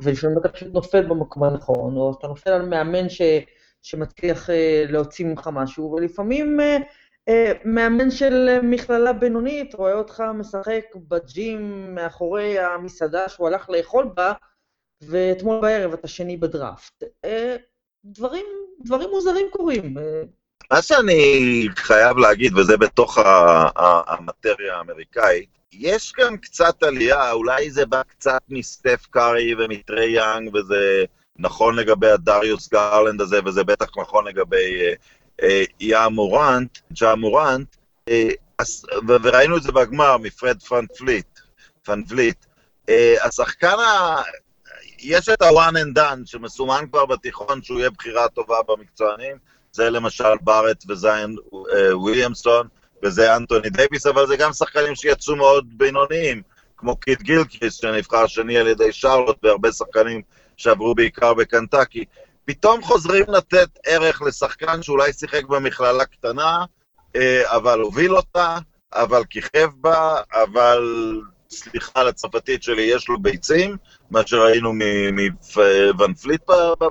ולפעמים 0.03 0.39
אתה 0.39 0.49
פשוט 0.49 0.69
נופל 0.73 1.03
במקום 1.07 1.45
הנכון, 1.45 1.97
או 1.97 2.15
אתה 2.19 2.27
נופל 2.27 2.51
על 2.51 2.69
מאמן 2.69 3.09
ש, 3.09 3.23
שמצליח 3.83 4.49
uh, 4.49 4.53
להוציא 4.93 5.27
ממך 5.27 5.51
משהו, 5.53 5.93
ולפעמים 5.93 6.61
uh, 6.61 6.83
uh, 7.31 7.33
מאמן 7.65 8.11
של 8.11 8.59
מכללה 8.63 9.13
בינונית 9.13 9.75
רואה 9.75 9.95
אותך 9.95 10.23
משחק 10.35 10.85
בג'ים 10.97 11.95
מאחורי 11.95 12.59
המסעדה 12.59 13.29
שהוא 13.29 13.49
הלך 13.49 13.71
לאכול 13.71 14.11
בה, 14.15 14.33
ואתמול 15.03 15.61
בערב 15.61 15.93
אתה 15.93 16.09
שני 16.09 16.37
בדראפט. 16.37 17.03
דברים, 18.05 18.47
דברים 18.85 19.11
מוזרים 19.11 19.47
קורים. 19.51 19.97
מה 20.73 20.83
שאני 20.83 21.67
חייב 21.77 22.17
להגיד, 22.17 22.59
וזה 22.59 22.77
בתוך 22.77 23.19
המטריה 24.07 24.77
האמריקאית, 24.77 25.64
יש 25.79 26.13
גם 26.19 26.37
קצת 26.37 26.83
עלייה, 26.83 27.33
אולי 27.33 27.71
זה 27.71 27.87
בא 27.87 28.03
קצת 28.03 28.41
מסטף 28.49 29.07
קארי 29.11 29.55
ומטרי 29.55 30.11
יאנג, 30.11 30.55
וזה 30.55 31.05
נכון 31.37 31.77
לגבי 31.77 32.11
הדריוס 32.11 32.69
גרלנד 32.69 33.21
הזה, 33.21 33.41
וזה 33.45 33.65
בטח 33.65 33.87
נכון 33.99 34.27
לגבי 34.27 34.81
אה, 34.81 34.93
אה, 35.43 35.65
יא 35.81 36.09
מורנט, 36.11 36.79
ג'ה 36.93 37.15
מורנט, 37.15 37.77
אה, 38.09 38.29
וראינו 39.09 39.57
את 39.57 39.63
זה 39.63 39.73
בגמר 39.73 40.17
מפרד 40.17 40.63
ואן 40.63 40.85
פליט, 40.99 41.41
ואן 41.85 42.05
פליט. 42.05 42.37
אה, 42.89 43.15
השחקן 43.25 43.77
ה... 43.79 44.23
יש 44.99 45.29
את 45.29 45.43
ה-one 45.43 45.75
and 45.75 45.99
done 45.99 46.27
שמסומן 46.27 46.85
כבר 46.91 47.07
בתיכון 47.07 47.63
שהוא 47.63 47.79
יהיה 47.79 47.91
בחירה 47.91 48.29
טובה 48.29 48.57
במקצוענים, 48.69 49.37
זה 49.73 49.91
למשל 49.91 50.35
בארט 50.41 50.85
וזיין 50.89 51.37
אה, 51.75 51.99
וויליאמסון, 51.99 52.69
וזה 53.05 53.37
אנטוני 53.37 53.71
דייוויס, 53.71 54.07
אבל 54.07 54.27
זה 54.27 54.37
גם 54.37 54.53
שחקנים 54.53 54.95
שיצאו 54.95 55.37
מאוד 55.37 55.67
בינוניים, 55.77 56.43
כמו 56.77 56.97
קיד 56.97 57.23
גילקריסט, 57.23 57.75
שנבחר 57.75 58.27
שני 58.27 58.59
על 58.59 58.67
ידי 58.67 58.93
שרלוט, 58.93 59.37
והרבה 59.43 59.73
שחקנים 59.73 60.23
שעברו 60.57 60.95
בעיקר 60.95 61.35
בקנטקי. 61.35 62.05
פתאום 62.45 62.83
חוזרים 62.83 63.25
לתת 63.29 63.69
ערך 63.87 64.23
לשחקן 64.23 64.83
שאולי 64.83 65.13
שיחק 65.13 65.45
במכללה 65.45 66.05
קטנה, 66.05 66.65
אה, 67.17 67.57
אבל 67.57 67.81
הוביל 67.81 68.17
אותה, 68.17 68.59
אבל 68.93 69.25
כיכב 69.31 69.69
בה, 69.77 70.21
אבל 70.33 70.83
סליחה 71.51 72.01
על 72.01 72.09
הצרפתית 72.09 72.63
שלי, 72.63 72.83
יש 72.83 73.09
לו 73.09 73.19
ביצים, 73.19 73.77
מה 74.11 74.27
שראינו 74.27 74.73
מואן 74.73 76.15
פליט 76.15 76.43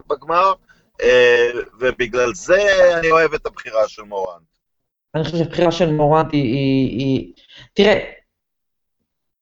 בגמר, 0.10 0.54
אה, 1.02 1.50
ובגלל 1.80 2.34
זה 2.34 2.94
אני 3.00 3.12
אוהב 3.12 3.34
את 3.34 3.46
הבחירה 3.46 3.88
של 3.88 4.02
מורנט. 4.02 4.53
אני 5.16 5.24
חושב 5.24 5.38
שהבחירה 5.38 5.72
של 5.72 5.92
מורנט 5.92 6.34
היא, 6.34 6.44
היא, 6.44 7.00
היא... 7.00 7.34
תראה, 7.74 8.00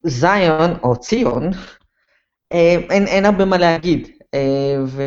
זיון, 0.03 0.71
או 0.83 0.95
ציון, 0.95 1.49
אה, 2.53 2.75
אין, 2.89 3.07
אין 3.07 3.25
הרבה 3.25 3.45
מה 3.45 3.57
להגיד, 3.57 4.07
אה, 4.33 4.75
ו... 4.85 5.03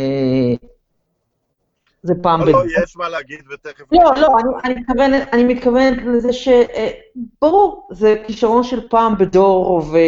זה 2.02 2.14
פעם... 2.22 2.40
לא, 2.40 2.46
ב... 2.46 2.48
לא, 2.48 2.82
יש 2.82 2.96
מה 2.96 3.08
להגיד 3.08 3.40
ותכף... 3.52 3.84
לא, 3.92 4.12
לא, 4.20 4.28
אני, 4.38 4.50
אני, 4.64 4.74
מתכוונת, 4.74 5.28
אני 5.32 5.44
מתכוונת 5.44 5.98
לזה 6.06 6.32
ש... 6.32 6.48
ברור, 7.42 7.88
זה 7.92 8.22
כישרון 8.26 8.62
של 8.62 8.88
פעם 8.88 9.18
בדור, 9.18 9.70
ו... 9.70 9.98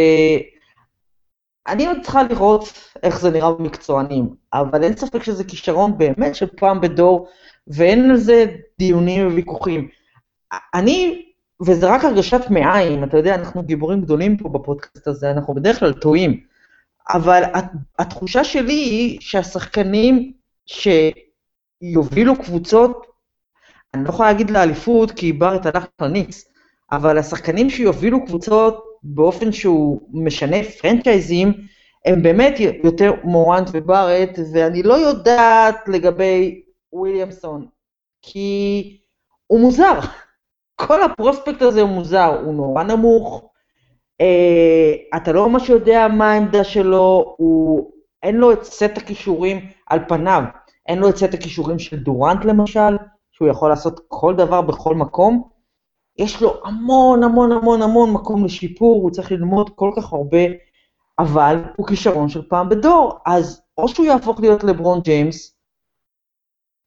אני 1.68 1.86
עוד 1.86 1.96
צריכה 2.02 2.22
לראות 2.22 2.92
איך 3.02 3.20
זה 3.20 3.30
נראה 3.30 3.52
במקצוענים, 3.52 4.28
אבל 4.52 4.82
אין 4.82 4.96
ספק 4.96 5.22
שזה 5.22 5.44
כישרון 5.44 5.98
באמת 5.98 6.34
של 6.34 6.46
פעם 6.56 6.80
בדור, 6.80 7.28
ואין 7.66 8.10
על 8.10 8.16
זה 8.16 8.46
דיונים 8.78 9.26
וויכוחים. 9.26 9.88
אני, 10.74 11.26
וזה 11.66 11.94
רק 11.94 12.04
הרגשת 12.04 12.50
מעיים, 12.50 13.04
אתה 13.04 13.16
יודע, 13.16 13.34
אנחנו 13.34 13.62
גיבורים 13.62 14.00
גדולים 14.00 14.36
פה 14.36 14.48
בפודקאסט 14.48 15.08
הזה, 15.08 15.30
אנחנו 15.30 15.54
בדרך 15.54 15.78
כלל 15.78 15.92
טועים, 15.92 16.40
אבל 17.08 17.42
התחושה 17.98 18.44
שלי 18.44 18.72
היא 18.72 19.20
שהשחקנים 19.20 20.32
שיובילו 20.66 22.36
קבוצות, 22.42 23.06
אני 23.94 24.04
לא 24.04 24.08
יכולה 24.08 24.32
להגיד 24.32 24.50
לאליפות 24.50 25.10
כי 25.10 25.32
בארט 25.32 25.66
הלך 25.66 25.86
לניקס, 26.00 26.48
אבל 26.92 27.18
השחקנים 27.18 27.70
שיובילו 27.70 28.26
קבוצות 28.26 28.84
באופן 29.02 29.52
שהוא 29.52 30.00
משנה 30.12 30.56
פרנצ'ייזים, 30.62 31.52
הם 32.06 32.22
באמת 32.22 32.54
יותר 32.84 33.12
מורנט 33.24 33.68
ובארט, 33.72 34.38
ואני 34.52 34.82
לא 34.82 34.94
יודעת 34.94 35.88
לגבי 35.88 36.62
וויליאמסון, 36.92 37.66
כי 38.22 38.98
הוא 39.46 39.60
מוזר. 39.60 40.00
כל 40.76 41.02
הפרוספקט 41.02 41.62
הזה 41.62 41.80
הוא 41.80 41.90
מוזר, 41.90 42.40
הוא 42.44 42.54
נורא 42.54 42.82
נמוך, 42.82 43.50
אה, 44.20 45.16
אתה 45.16 45.32
לא 45.32 45.48
ממש 45.48 45.68
יודע 45.68 46.06
מה 46.08 46.32
העמדה 46.32 46.64
שלו, 46.64 47.34
הוא, 47.36 47.90
אין 48.22 48.36
לו 48.36 48.52
את 48.52 48.64
סט 48.64 48.96
הכישורים 48.96 49.66
על 49.86 49.98
פניו, 50.08 50.42
אין 50.86 50.98
לו 50.98 51.08
את 51.08 51.16
סט 51.16 51.34
הכישורים 51.34 51.78
של 51.78 51.96
דורנט 51.96 52.44
למשל, 52.44 52.96
שהוא 53.32 53.48
יכול 53.48 53.70
לעשות 53.70 54.00
כל 54.08 54.34
דבר 54.36 54.62
בכל 54.62 54.94
מקום, 54.94 55.48
יש 56.18 56.42
לו 56.42 56.54
המון 56.64 57.22
המון 57.22 57.52
המון 57.52 57.82
המון 57.82 58.12
מקום 58.12 58.44
לשיפור, 58.44 59.02
הוא 59.02 59.10
צריך 59.10 59.32
ללמוד 59.32 59.70
כל 59.74 59.90
כך 59.96 60.12
הרבה, 60.12 60.44
אבל 61.18 61.62
הוא 61.76 61.86
כישרון 61.86 62.28
של 62.28 62.48
פעם 62.48 62.68
בדור, 62.68 63.18
אז 63.26 63.62
או 63.78 63.88
שהוא 63.88 64.06
יהפוך 64.06 64.40
להיות 64.40 64.64
לברון 64.64 65.00
ג'יימס, 65.00 65.56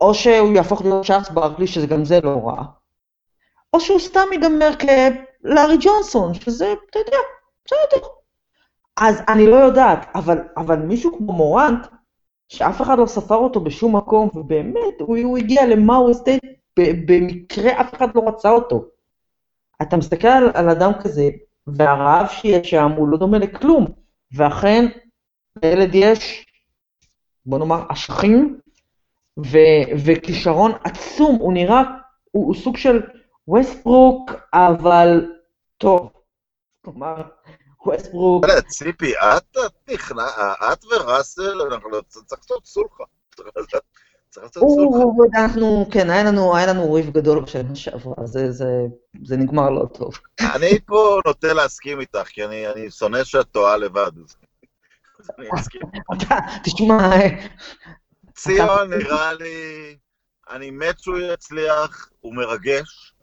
או 0.01 0.13
שהוא 0.13 0.53
יהפוך 0.55 0.81
להיות 0.81 1.05
צ'ארלס 1.05 1.29
ברקלי, 1.29 1.67
שזה 1.67 1.87
גם 1.87 2.05
זה 2.05 2.21
לא 2.21 2.41
רע, 2.45 2.63
או 3.73 3.79
שהוא 3.79 3.99
סתם 3.99 4.27
ייגמר 4.31 4.69
כלארי 4.79 5.77
ג'ונסון, 5.81 6.33
שזה, 6.33 6.73
אתה 6.89 6.99
יודע, 6.99 7.17
בסדר. 7.65 8.07
אז 8.97 9.21
אני 9.27 9.47
לא 9.47 9.55
יודעת, 9.55 10.05
אבל, 10.15 10.37
אבל 10.57 10.75
מישהו 10.75 11.17
כמו 11.17 11.33
מורנט, 11.33 11.87
שאף 12.47 12.81
אחד 12.81 12.97
לא 12.97 13.05
ספר 13.05 13.35
אותו 13.35 13.59
בשום 13.59 13.95
מקום, 13.95 14.29
ובאמת, 14.33 14.99
הוא, 14.99 15.17
הוא 15.17 15.37
הגיע 15.37 15.65
למאריי 15.65 16.13
סטייט, 16.13 16.43
במקרה 16.79 17.81
אף 17.81 17.93
אחד 17.93 18.07
לא 18.15 18.27
רצה 18.27 18.49
אותו. 18.49 18.85
אתה 19.81 19.97
מסתכל 19.97 20.27
על, 20.27 20.51
על 20.53 20.69
אדם 20.69 20.91
כזה, 21.01 21.29
והרעב 21.67 22.27
שיש 22.27 22.69
שם 22.69 22.91
הוא 22.91 23.07
לא 23.07 23.17
דומה 23.17 23.37
לכלום, 23.37 23.85
ואכן, 24.31 24.85
לילד 25.63 25.95
יש, 25.95 26.45
בוא 27.45 27.59
נאמר, 27.59 27.83
אשכים, 27.89 28.59
וכישרון 30.05 30.71
עצום, 30.83 31.35
הוא 31.35 31.53
נראה, 31.53 31.81
הוא, 32.31 32.45
הוא 32.45 32.55
סוג 32.55 32.77
של 32.77 33.01
ווסטברוק, 33.49 34.31
אבל 34.53 35.25
טוב. 35.77 36.11
כלומר, 36.85 37.15
ווסטברוק. 37.85 38.45
ציפי, 38.67 39.13
את 39.17 39.57
נכנע, 39.91 40.27
את 40.73 40.85
וראסל, 40.85 41.61
אנחנו 41.61 41.89
לא- 41.89 42.01
צריך 42.07 42.39
לעשות 42.41 42.65
סולחה. 42.65 43.03
אנחנו, 45.35 45.85
כן, 45.91 46.09
היה 46.09 46.23
לנו, 46.23 46.55
היה 46.55 46.65
לנו 46.67 46.93
ריב 46.93 47.09
גדול 47.09 47.41
בשנה 47.41 47.75
שעברה, 47.75 48.25
זה, 48.25 48.51
זה, 48.51 48.65
זה 49.23 49.37
נגמר 49.37 49.69
לא 49.69 49.85
טוב. 49.93 50.13
אני 50.55 50.79
פה 50.85 51.19
נוטה 51.25 51.53
להסכים 51.53 51.99
איתך, 51.99 52.27
כי 52.27 52.45
אני, 52.45 52.67
אני 52.67 52.91
שונא 52.91 53.23
שאת 53.23 53.51
טועה 53.51 53.77
לבד. 53.77 54.11
אז 55.19 55.29
אני 55.39 55.47
מסכים. 55.53 55.81
תשמע, 56.63 57.09
ציון 58.33 58.93
נראה 58.93 59.33
לי, 59.33 59.97
אני 60.49 60.71
מת 60.71 60.99
שהוא 60.99 61.17
יצליח, 61.17 62.09
הוא 62.19 62.35
מרגש, 62.35 63.13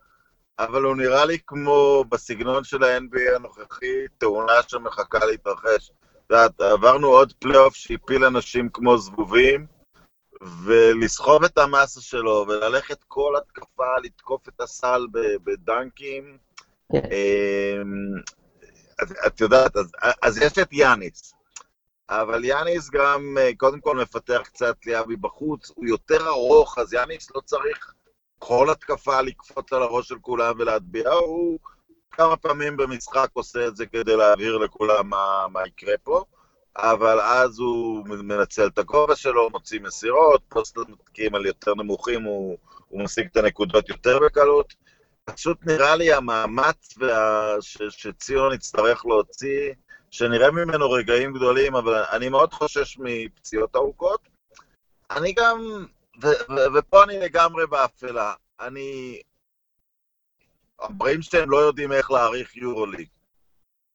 אבל 0.58 0.82
הוא 0.82 0.96
נראה 0.96 1.24
לי 1.24 1.38
כמו 1.46 2.04
בסגנון 2.08 2.64
של 2.64 2.84
ה-NBA 2.84 3.36
הנוכחי, 3.36 4.06
תאונה 4.18 4.62
שמחכה 4.68 5.24
להתרחש. 5.24 5.90
את 5.90 6.30
יודעת, 6.30 6.60
עברנו 6.60 7.06
עוד 7.06 7.32
פלייאוף 7.32 7.74
שהפיל 7.74 8.24
אנשים 8.24 8.68
כמו 8.68 8.98
זבובים, 8.98 9.66
ולסחוב 10.64 11.44
את 11.44 11.58
המסה 11.58 12.00
שלו, 12.00 12.46
וללכת 12.48 13.04
כל 13.08 13.34
התקפה, 13.36 13.98
לתקוף 14.02 14.48
את 14.48 14.60
הסל 14.60 15.06
בדנקים. 15.44 16.38
כן. 16.92 16.98
אמ, 16.98 18.22
את, 19.02 19.08
את 19.26 19.40
יודעת, 19.40 19.76
אז, 19.76 19.92
אז 20.22 20.38
יש 20.38 20.58
את 20.58 20.72
יאניס. 20.72 21.34
אבל 22.10 22.44
יאניס 22.44 22.90
גם, 22.90 23.38
אה, 23.40 23.50
קודם 23.56 23.80
כל 23.80 23.96
מפתח 23.96 24.40
קצת 24.44 24.76
ליאבי 24.86 25.16
בחוץ, 25.16 25.72
הוא 25.74 25.86
יותר 25.86 26.26
ארוך, 26.26 26.78
אז 26.78 26.92
יאניס 26.92 27.30
לא 27.34 27.40
צריך 27.40 27.92
כל 28.38 28.70
התקפה 28.70 29.20
לקפוץ 29.20 29.72
על 29.72 29.82
הראש 29.82 30.08
של 30.08 30.18
כולם 30.20 30.54
ולהטביע, 30.58 31.10
הוא 31.10 31.58
כמה 32.10 32.36
פעמים 32.36 32.76
במשחק 32.76 33.28
עושה 33.32 33.66
את 33.66 33.76
זה 33.76 33.86
כדי 33.86 34.16
להבהיר 34.16 34.58
לכולם 34.58 35.10
מה, 35.10 35.46
מה 35.52 35.66
יקרה 35.66 35.94
פה, 36.02 36.24
אבל 36.76 37.20
אז 37.20 37.58
הוא 37.58 38.06
מנצל 38.08 38.66
את 38.66 38.78
הכובע 38.78 39.16
שלו, 39.16 39.50
מוציא 39.50 39.80
מסירות, 39.80 40.42
פוסט-מתקים 40.48 41.34
על 41.34 41.46
יותר 41.46 41.74
נמוכים, 41.74 42.22
הוא, 42.22 42.58
הוא 42.88 43.02
משיג 43.02 43.26
את 43.32 43.36
הנקודות 43.36 43.88
יותר 43.88 44.18
בקלות. 44.18 44.74
פשוט 45.24 45.58
נראה 45.66 45.96
לי 45.96 46.12
המאמץ 46.12 46.94
וה... 46.98 47.56
ש... 47.60 47.78
שציון 47.88 48.52
יצטרך 48.52 49.06
להוציא, 49.06 49.72
שנראה 50.10 50.50
ממנו 50.50 50.90
רגעים 50.90 51.32
גדולים, 51.32 51.76
אבל 51.76 52.04
אני 52.12 52.28
מאוד 52.28 52.52
חושש 52.52 52.98
מפציעות 52.98 53.76
ארוכות. 53.76 54.20
אני 55.10 55.32
גם, 55.32 55.86
ו, 56.22 56.26
ו, 56.26 56.74
ופה 56.74 57.04
אני 57.04 57.18
לגמרי 57.18 57.66
באפלה, 57.66 58.34
אני... 58.60 59.20
בריימשטיין 60.90 61.48
לא 61.48 61.56
יודעים 61.56 61.92
איך 61.92 62.10
להעריך 62.10 62.56
יורוליג. 62.56 63.08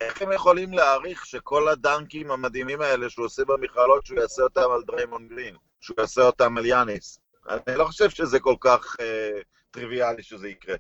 איך 0.02 0.22
הם 0.22 0.32
יכולים 0.32 0.74
להעריך 0.74 1.26
שכל 1.26 1.68
הדנקים 1.68 2.32
המדהימים 2.32 2.82
האלה 2.82 3.10
שהוא 3.10 3.26
עושה 3.26 3.46
במכללות, 3.46 4.06
שהוא 4.06 4.20
יעשה 4.20 4.44
אותם 4.44 4.72
על 4.76 4.82
דריימון 4.88 5.28
גרין, 5.28 5.56
שהוא 5.80 5.96
יעשה 6.00 6.22
אותם 6.22 6.58
על 6.58 6.66
יאניס? 6.66 7.20
אני 7.50 7.76
לא 7.76 7.86
חושב 7.86 8.10
שזה 8.10 8.40
כל 8.40 8.56
כך 8.60 8.96
אה, 9.00 9.40
טריוויאלי 9.72 10.24
שזה 10.24 10.48
יקרה. 10.48 10.76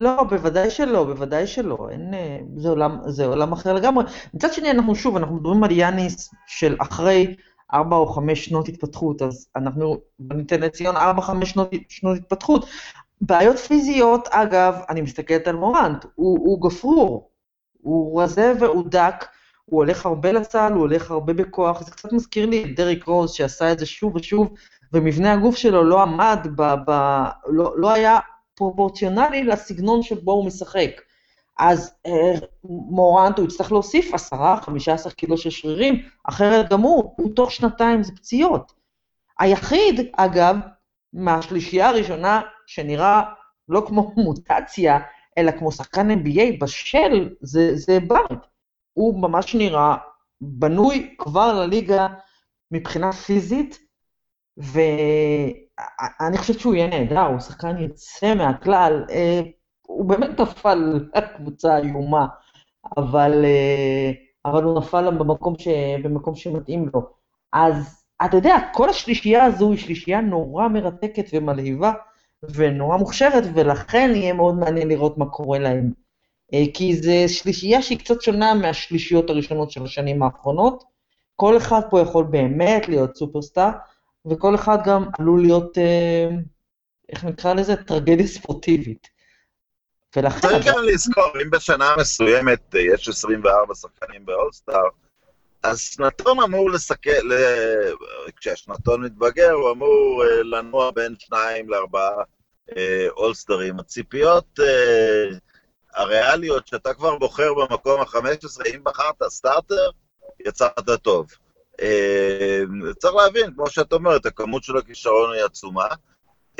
לא, 0.00 0.22
בוודאי 0.22 0.70
שלא, 0.70 1.04
בוודאי 1.04 1.46
שלא, 1.46 1.88
אין, 1.90 2.14
אה, 2.14 2.38
זה 2.56 2.68
עולם, 2.68 2.98
זה 3.06 3.26
עולם 3.26 3.52
אחר 3.52 3.72
לגמרי. 3.72 4.04
מצד 4.34 4.52
שני, 4.52 4.70
אנחנו 4.70 4.94
שוב, 4.94 5.16
אנחנו 5.16 5.36
מדברים 5.36 5.64
על 5.64 5.70
יאניס 5.70 6.34
של 6.46 6.76
אחרי 6.80 7.36
ארבע 7.72 7.96
או 7.96 8.06
חמש 8.06 8.44
שנות 8.44 8.68
התפתחות, 8.68 9.22
אז 9.22 9.48
אנחנו 9.56 9.96
ניתן 10.20 10.60
לציון 10.60 10.96
ארבע, 10.96 11.22
חמש 11.22 11.50
שנות, 11.50 11.70
שנות 11.88 12.16
התפתחות. 12.16 12.66
בעיות 13.20 13.58
פיזיות, 13.58 14.28
אגב, 14.28 14.80
אני 14.88 15.00
מסתכלת 15.00 15.48
על 15.48 15.56
מורנט, 15.56 16.04
הוא, 16.14 16.38
הוא 16.38 16.62
גפרור, 16.62 17.30
הוא 17.82 18.22
רזה 18.22 18.52
והוא 18.60 18.84
דק, 18.88 19.24
הוא 19.64 19.78
הולך 19.78 20.06
הרבה 20.06 20.32
לסל, 20.32 20.72
הוא 20.72 20.80
הולך 20.80 21.10
הרבה 21.10 21.32
בכוח, 21.32 21.84
זה 21.84 21.90
קצת 21.90 22.12
מזכיר 22.12 22.46
לי 22.46 22.64
את 22.64 22.76
דריק 22.76 23.04
רוז 23.04 23.32
שעשה 23.32 23.72
את 23.72 23.78
זה 23.78 23.86
שוב 23.86 24.16
ושוב, 24.16 24.54
ומבנה 24.92 25.32
הגוף 25.32 25.56
שלו 25.56 25.84
לא 25.84 26.02
עמד, 26.02 26.38
ב, 26.56 26.74
ב, 26.86 27.22
לא, 27.46 27.74
לא 27.78 27.90
היה 27.90 28.18
פרופורציונלי 28.54 29.44
לסגנון 29.44 30.02
שבו 30.02 30.32
הוא 30.32 30.46
משחק. 30.46 30.90
אז 31.58 31.94
אה, 32.06 32.34
מורנט, 32.64 33.38
הוא 33.38 33.46
יצטרך 33.46 33.72
להוסיף 33.72 34.14
10-15 34.32 35.10
קילו 35.16 35.38
של 35.38 35.50
שרירים, 35.50 36.02
אחרת 36.24 36.70
גם 36.70 36.80
הוא, 36.80 37.14
הוא 37.16 37.34
תוך 37.34 37.50
שנתיים 37.52 38.02
זה 38.02 38.12
פציעות. 38.12 38.72
היחיד, 39.38 40.00
אגב, 40.16 40.56
מהשלישייה 41.12 41.88
הראשונה, 41.88 42.40
שנראה 42.66 43.22
לא 43.68 43.84
כמו 43.86 44.12
מוטציה, 44.24 44.98
אלא 45.38 45.50
כמו 45.50 45.72
שחקן 45.72 46.10
NBA 46.10 46.60
בשל, 46.60 47.34
זה, 47.40 47.76
זה 47.76 48.00
בארט. 48.00 48.46
הוא 48.92 49.20
ממש 49.20 49.54
נראה 49.54 49.96
בנוי 50.40 51.14
כבר 51.18 51.52
לליגה 51.52 52.06
מבחינה 52.70 53.12
פיזית, 53.12 53.78
ואני 54.56 56.38
חושבת 56.38 56.60
שהוא 56.60 56.74
יהיה 56.74 56.86
נהדר, 56.86 57.26
הוא 57.26 57.40
שחקן 57.40 57.78
יוצא 57.78 58.34
מהכלל. 58.34 59.04
הוא 59.88 60.04
באמת 60.04 60.40
נפל 60.40 61.00
לקבוצה 61.16 61.78
איומה, 61.78 62.26
אבל, 62.96 63.44
אה, 63.44 64.10
אבל 64.44 64.64
הוא 64.64 64.78
נפל 64.78 65.10
במקום, 65.10 65.58
ש, 65.58 65.68
במקום 66.02 66.34
שמתאים 66.34 66.90
לו. 66.94 67.06
אז 67.52 68.04
אתה 68.24 68.36
יודע, 68.36 68.56
כל 68.72 68.88
השלישייה 68.88 69.44
הזו 69.44 69.70
היא 69.70 69.78
שלישייה 69.78 70.20
נורא 70.20 70.68
מרתקת 70.68 71.24
ומלהיבה, 71.32 71.92
ונורא 72.42 72.96
מוכשרת, 72.96 73.44
ולכן 73.54 74.12
יהיה 74.14 74.32
מאוד 74.32 74.54
מעניין 74.54 74.88
לראות 74.88 75.18
מה 75.18 75.26
קורה 75.26 75.58
להם. 75.58 75.92
אה, 76.54 76.64
כי 76.74 76.96
זו 76.96 77.12
שלישייה 77.28 77.82
שהיא 77.82 77.98
קצת 77.98 78.22
שונה 78.22 78.54
מהשלישיות 78.54 79.30
הראשונות 79.30 79.70
של 79.70 79.84
השנים 79.84 80.22
האחרונות. 80.22 80.84
כל 81.36 81.56
אחד 81.56 81.80
פה 81.90 82.00
יכול 82.00 82.24
באמת 82.24 82.88
להיות 82.88 83.16
סופרסטאר, 83.16 83.70
וכל 84.26 84.54
אחד 84.54 84.78
גם 84.84 85.04
עלול 85.18 85.42
להיות, 85.42 85.78
אה, 85.78 86.28
איך 87.08 87.24
נקרא 87.24 87.54
לזה? 87.54 87.76
טרגדיה 87.76 88.26
ספורטיבית. 88.26 89.17
ולכן... 90.16 90.40
צריך 90.40 90.66
גם 90.66 90.82
לזכור, 90.84 91.32
אם 91.42 91.50
בשנה 91.50 91.94
מסוימת 91.98 92.74
אה, 92.74 92.80
יש 92.80 93.08
24 93.08 93.74
שחקנים 93.74 94.26
באולסטאר, 94.26 94.88
אז 95.62 95.80
שנתון 95.80 96.40
אמור 96.40 96.70
לסכל, 96.70 97.30
כשהשנתון 98.36 99.04
מתבגר, 99.04 99.50
הוא 99.50 99.70
אמור 99.70 100.24
אה, 100.24 100.42
לנוע 100.42 100.90
בין 100.90 101.14
שניים 101.18 101.70
לארבעה 101.70 102.22
אולסטרים. 103.16 103.80
הציפיות 103.80 104.58
הריאליות 105.94 106.66
שאתה 106.66 106.94
כבר 106.94 107.18
בוחר 107.18 107.54
במקום 107.54 108.00
ה-15, 108.00 108.66
אם 108.74 108.84
בחרת 108.84 109.22
סטארטר, 109.28 109.90
יצאת 110.46 110.72
טוב. 111.02 111.26
צריך 112.98 113.14
להבין, 113.14 113.54
כמו 113.54 113.70
שאת 113.70 113.92
אומרת, 113.92 114.26
הכמות 114.26 114.64
של 114.64 114.76
הכישרון 114.76 115.32
היא 115.34 115.44
עצומה. 115.44 115.88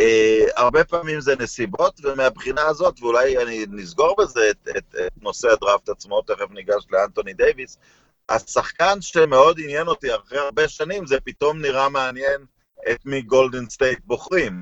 Uh, 0.00 0.50
הרבה 0.56 0.84
פעמים 0.84 1.20
זה 1.20 1.36
נסיבות, 1.36 2.00
ומהבחינה 2.04 2.62
הזאת, 2.62 3.00
ואולי 3.00 3.38
אני 3.42 3.66
נסגור 3.70 4.16
בזה 4.18 4.50
את, 4.50 4.68
את, 4.76 4.94
את 5.06 5.12
נושא 5.22 5.48
הדראפט 5.48 5.88
עצמו, 5.88 6.22
תכף 6.22 6.50
ניגש 6.50 6.86
לאנטוני 6.90 7.32
דייוויס, 7.34 7.78
השחקן 8.28 9.00
שמאוד 9.00 9.60
עניין 9.60 9.88
אותי 9.88 10.14
אחרי 10.14 10.38
הרבה 10.38 10.68
שנים, 10.68 11.06
זה 11.06 11.20
פתאום 11.20 11.60
נראה 11.60 11.88
מעניין 11.88 12.44
את 12.90 13.06
מי 13.06 13.22
גולדן 13.22 13.68
סטייט 13.68 13.98
בוחרים. 14.04 14.60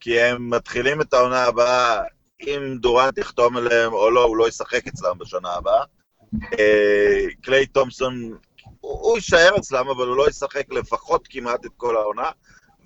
כי 0.00 0.20
הם 0.20 0.50
מתחילים 0.50 1.00
את 1.00 1.14
העונה 1.14 1.44
הבאה, 1.44 2.02
אם 2.40 2.76
דורנט 2.80 3.18
יחתום 3.18 3.58
אליהם 3.58 3.92
או 3.92 4.10
לא, 4.10 4.24
הוא 4.24 4.36
לא 4.36 4.48
ישחק 4.48 4.86
אצלם 4.86 5.18
בשנה 5.18 5.52
הבאה. 5.54 5.84
אה, 6.34 7.42
קליי 7.42 7.66
תומפסון, 7.66 8.38
הוא 8.80 9.16
יישאר 9.16 9.56
אצלם, 9.58 9.88
אבל 9.88 10.06
הוא 10.06 10.16
לא 10.16 10.28
ישחק 10.28 10.72
לפחות 10.72 11.28
כמעט 11.30 11.66
את 11.66 11.70
כל 11.76 11.96
העונה. 11.96 12.30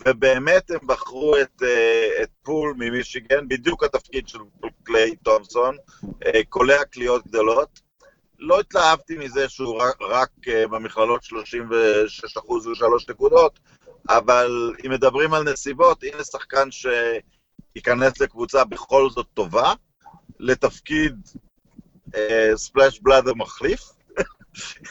ובאמת 0.01 0.71
הם 0.71 0.87
בחרו 0.87 1.37
את, 1.37 1.63
אה, 1.63 2.23
את 2.23 2.29
פול 2.43 2.75
ממישיגן, 2.79 3.49
בדיוק 3.49 3.85
התפקיד 3.85 4.29
של 4.29 4.39
קליי 4.83 5.17
תומסון, 5.17 5.77
uh, 6.05 6.29
קולע 6.49 6.85
קליעות 6.85 7.27
גדולות. 7.27 7.81
לא 8.39 8.61
התלהבתי 8.61 9.19
מזה 9.19 9.49
שהוא 9.49 9.83
רק, 9.83 9.97
רק 10.01 10.31
uh, 10.41 10.69
במכללות 10.69 11.23
36% 11.25 12.51
ו-3 12.51 13.11
נקודות, 13.11 13.59
אבל 14.09 14.73
אם 14.87 14.91
מדברים 14.91 15.35
על 15.35 15.43
נסיבות, 15.43 16.05
הנה 16.05 16.25
שחקן 16.25 16.69
שייכנס 16.71 18.21
לקבוצה 18.21 18.65
בכל 18.65 19.11
זאת 19.11 19.27
טובה, 19.35 19.73
לתפקיד 20.39 21.29
ספלאש 22.55 22.99
uh, 22.99 23.01
בלאד 23.03 23.29
המחליף, 23.29 23.81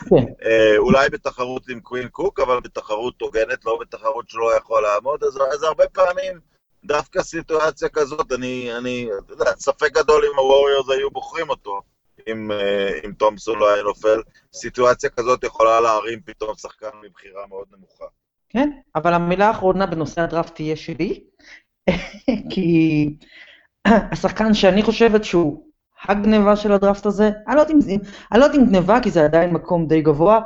כן. 0.09 0.25
אה, 0.45 0.77
אולי 0.77 1.09
בתחרות 1.09 1.69
עם 1.69 1.79
קווין 1.79 2.07
קוק, 2.07 2.39
אבל 2.39 2.59
בתחרות 2.59 3.21
הוגנת, 3.21 3.65
לא 3.65 3.77
בתחרות 3.81 4.29
שלא 4.29 4.57
יכול 4.57 4.83
לעמוד, 4.83 5.23
אז, 5.23 5.39
אז 5.53 5.63
הרבה 5.63 5.83
פעמים, 5.87 6.39
דווקא 6.85 7.21
סיטואציה 7.21 7.89
כזאת, 7.89 8.31
אני, 8.31 8.77
אני, 8.77 9.09
אתה 9.25 9.33
יודע, 9.33 9.51
ספק 9.57 9.91
גדול 9.91 10.23
אם 10.25 10.39
הווריורס 10.39 10.89
היו 10.89 11.11
בוחרים 11.11 11.49
אותו, 11.49 11.81
אם, 12.27 12.51
אה, 12.51 12.99
אם 13.05 13.11
תומסון 13.11 13.59
לא 13.59 13.73
היה 13.73 13.83
נופל. 13.83 14.21
סיטואציה 14.53 15.09
כזאת 15.09 15.43
יכולה 15.43 15.81
להרים 15.81 16.19
פתאום 16.25 16.55
שחקן 16.57 16.89
מבחירה 17.03 17.47
מאוד 17.49 17.67
נמוכה. 17.77 18.05
כן, 18.49 18.69
אבל 18.95 19.13
המילה 19.13 19.47
האחרונה 19.47 19.85
בנושא 19.85 20.21
הדראפט 20.21 20.55
תהיה 20.55 20.75
שלי, 20.75 21.23
כי 22.51 23.05
השחקן 23.85 24.53
שאני 24.53 24.83
חושבת 24.83 25.23
שהוא 25.23 25.72
הגניבה 26.07 26.55
של 26.55 26.71
הדראפט 26.71 27.05
הזה. 27.05 27.31
לא 27.47 27.61
אני 28.31 28.39
לא 28.39 28.45
יודעת 28.45 28.59
אם 28.59 28.65
גניבה, 28.65 28.99
כי 28.99 29.11
זה 29.11 29.25
עדיין 29.25 29.53
מקום 29.53 29.87
די 29.87 30.01
גבוה, 30.01 30.39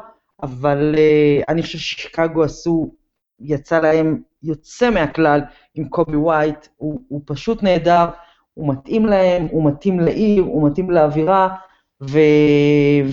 אבל 0.43 0.95
uh, 0.95 1.43
אני 1.49 1.61
חושב 1.61 1.77
ששיקגו 1.77 2.43
עשו, 2.43 2.91
יצא 3.39 3.79
להם 3.79 4.21
יוצא 4.43 4.89
מהכלל 4.89 5.41
עם 5.75 5.89
קובי 5.89 6.15
ווייט, 6.15 6.67
הוא, 6.77 6.99
הוא 7.07 7.21
פשוט 7.25 7.63
נהדר, 7.63 8.05
הוא 8.53 8.69
מתאים 8.69 9.05
להם, 9.05 9.47
הוא 9.51 9.65
מתאים 9.65 9.99
לעיר, 9.99 10.43
הוא 10.43 10.69
מתאים 10.69 10.91
לאווירה, 10.91 11.55
ו, 12.03 12.19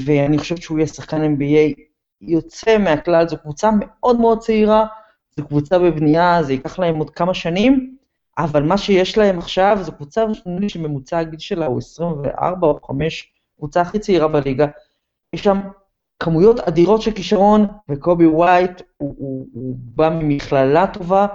ואני 0.07 0.39
חושבת 0.39 0.63
שהוא 0.63 0.79
יהיה 0.79 0.87
שחקן 0.87 1.35
NBA 1.35 1.81
יוצא 2.21 2.79
מהכלל, 2.79 3.29
זו 3.29 3.37
קבוצה 3.39 3.71
מאוד 3.81 4.21
מאוד 4.21 4.39
צעירה, 4.39 4.87
זו 5.37 5.47
קבוצה 5.47 5.79
בבנייה, 5.79 6.43
זה 6.43 6.53
ייקח 6.53 6.79
להם 6.79 6.97
עוד 6.97 7.11
כמה 7.11 7.35
שנים, 7.35 7.97
אבל 8.39 8.63
מה 8.63 8.79
שיש 8.79 9.19
להם 9.19 9.39
עכשיו 9.39 9.79
זו 9.81 9.93
קבוצה 9.93 10.25
שממוצע 10.69 11.19
הגיל 11.19 11.39
שלה 11.39 11.67
הוא 11.67 11.79
24 11.79 12.67
או 12.67 12.81
5, 12.87 13.33
קבוצה 13.59 13.81
הכי 13.81 13.99
צעירה 13.99 14.29
בליגה. 14.29 14.67
יש 15.33 15.45
שם 15.45 15.61
כמויות 16.21 16.61
אדירות 16.61 17.03
של 17.03 17.11
כישרון, 17.11 17.67
וקובי 17.89 18.27
ווייט 18.27 18.83
הוא, 18.97 19.15
הוא, 19.19 19.47
הוא 19.53 19.77
בא 19.79 20.09
ממכללה 20.09 20.87
טובה, 20.87 21.27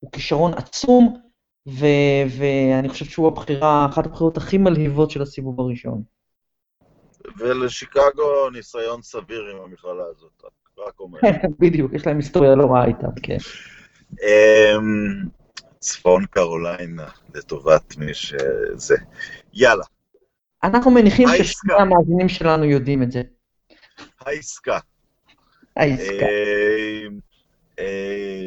הוא 0.00 0.10
כישרון 0.12 0.54
עצום, 0.54 1.16
ו, 1.68 1.86
ואני 2.38 2.88
חושב 2.88 3.04
שהוא 3.04 3.28
הבחירה, 3.28 3.86
אחת 3.90 4.06
הבחירות 4.06 4.36
הכי 4.36 4.58
מלהיבות 4.58 5.10
של 5.10 5.22
הסיבוב 5.22 5.60
הראשון. 5.60 6.02
ולשיקגו 7.38 8.50
ניסיון 8.52 9.02
סביר 9.02 9.44
עם 9.54 9.62
המכללה 9.64 10.04
הזאת, 10.10 10.42
רק 10.78 11.00
אומר. 11.00 11.18
בדיוק, 11.60 11.92
יש 11.92 12.06
להם 12.06 12.16
היסטוריה 12.16 12.54
לא 12.54 12.64
רעה 12.64 12.86
איתם, 12.86 13.08
כן. 13.22 13.36
צפון 15.84 16.26
קרוליינה, 16.26 17.08
לטובת 17.34 17.96
מי 17.96 18.14
שזה. 18.14 18.96
יאללה. 19.54 19.84
אנחנו 20.64 20.90
מניחים 20.90 21.28
ששני 21.28 21.74
המאזינים 21.74 22.28
שלנו 22.28 22.64
יודעים 22.64 23.02
את 23.02 23.12
זה. 23.12 23.22
העסקה. 24.20 24.78
העסקה. 25.76 26.26
אמ, 26.26 27.18
אה, 27.78 28.46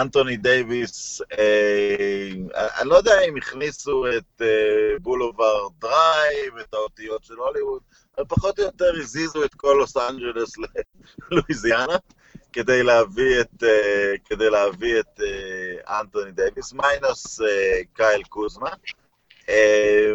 אנטוני 0.00 0.36
דייוויס, 0.36 1.22
אה, 1.38 2.28
אני 2.80 2.88
לא 2.88 2.96
יודע 2.96 3.20
אם 3.28 3.36
הכניסו 3.36 4.04
את 4.18 4.42
אה, 4.42 4.98
בולובר 5.00 5.68
דרייב, 5.80 6.56
את 6.60 6.74
האותיות 6.74 7.24
של 7.24 7.34
הוליווד, 7.34 7.82
פחות 8.28 8.58
או 8.58 8.64
יותר 8.64 8.92
הזיזו 9.00 9.44
את 9.44 9.54
כל 9.54 9.76
לוס 9.78 9.96
אנג'לס 9.96 10.52
ללואיזיאנה, 11.30 11.96
כדי 12.52 12.82
להביא 12.82 13.40
את, 13.40 13.62
אה, 13.62 14.14
כדי 14.24 14.50
להביא 14.50 15.00
את 15.00 15.20
אה, 15.20 16.00
אנטוני 16.00 16.32
דייוויס, 16.32 16.72
מיינוס 16.72 17.40
אה, 17.40 17.80
קייל 17.92 18.22
קוזמה. 18.22 18.70
אה, 19.48 20.12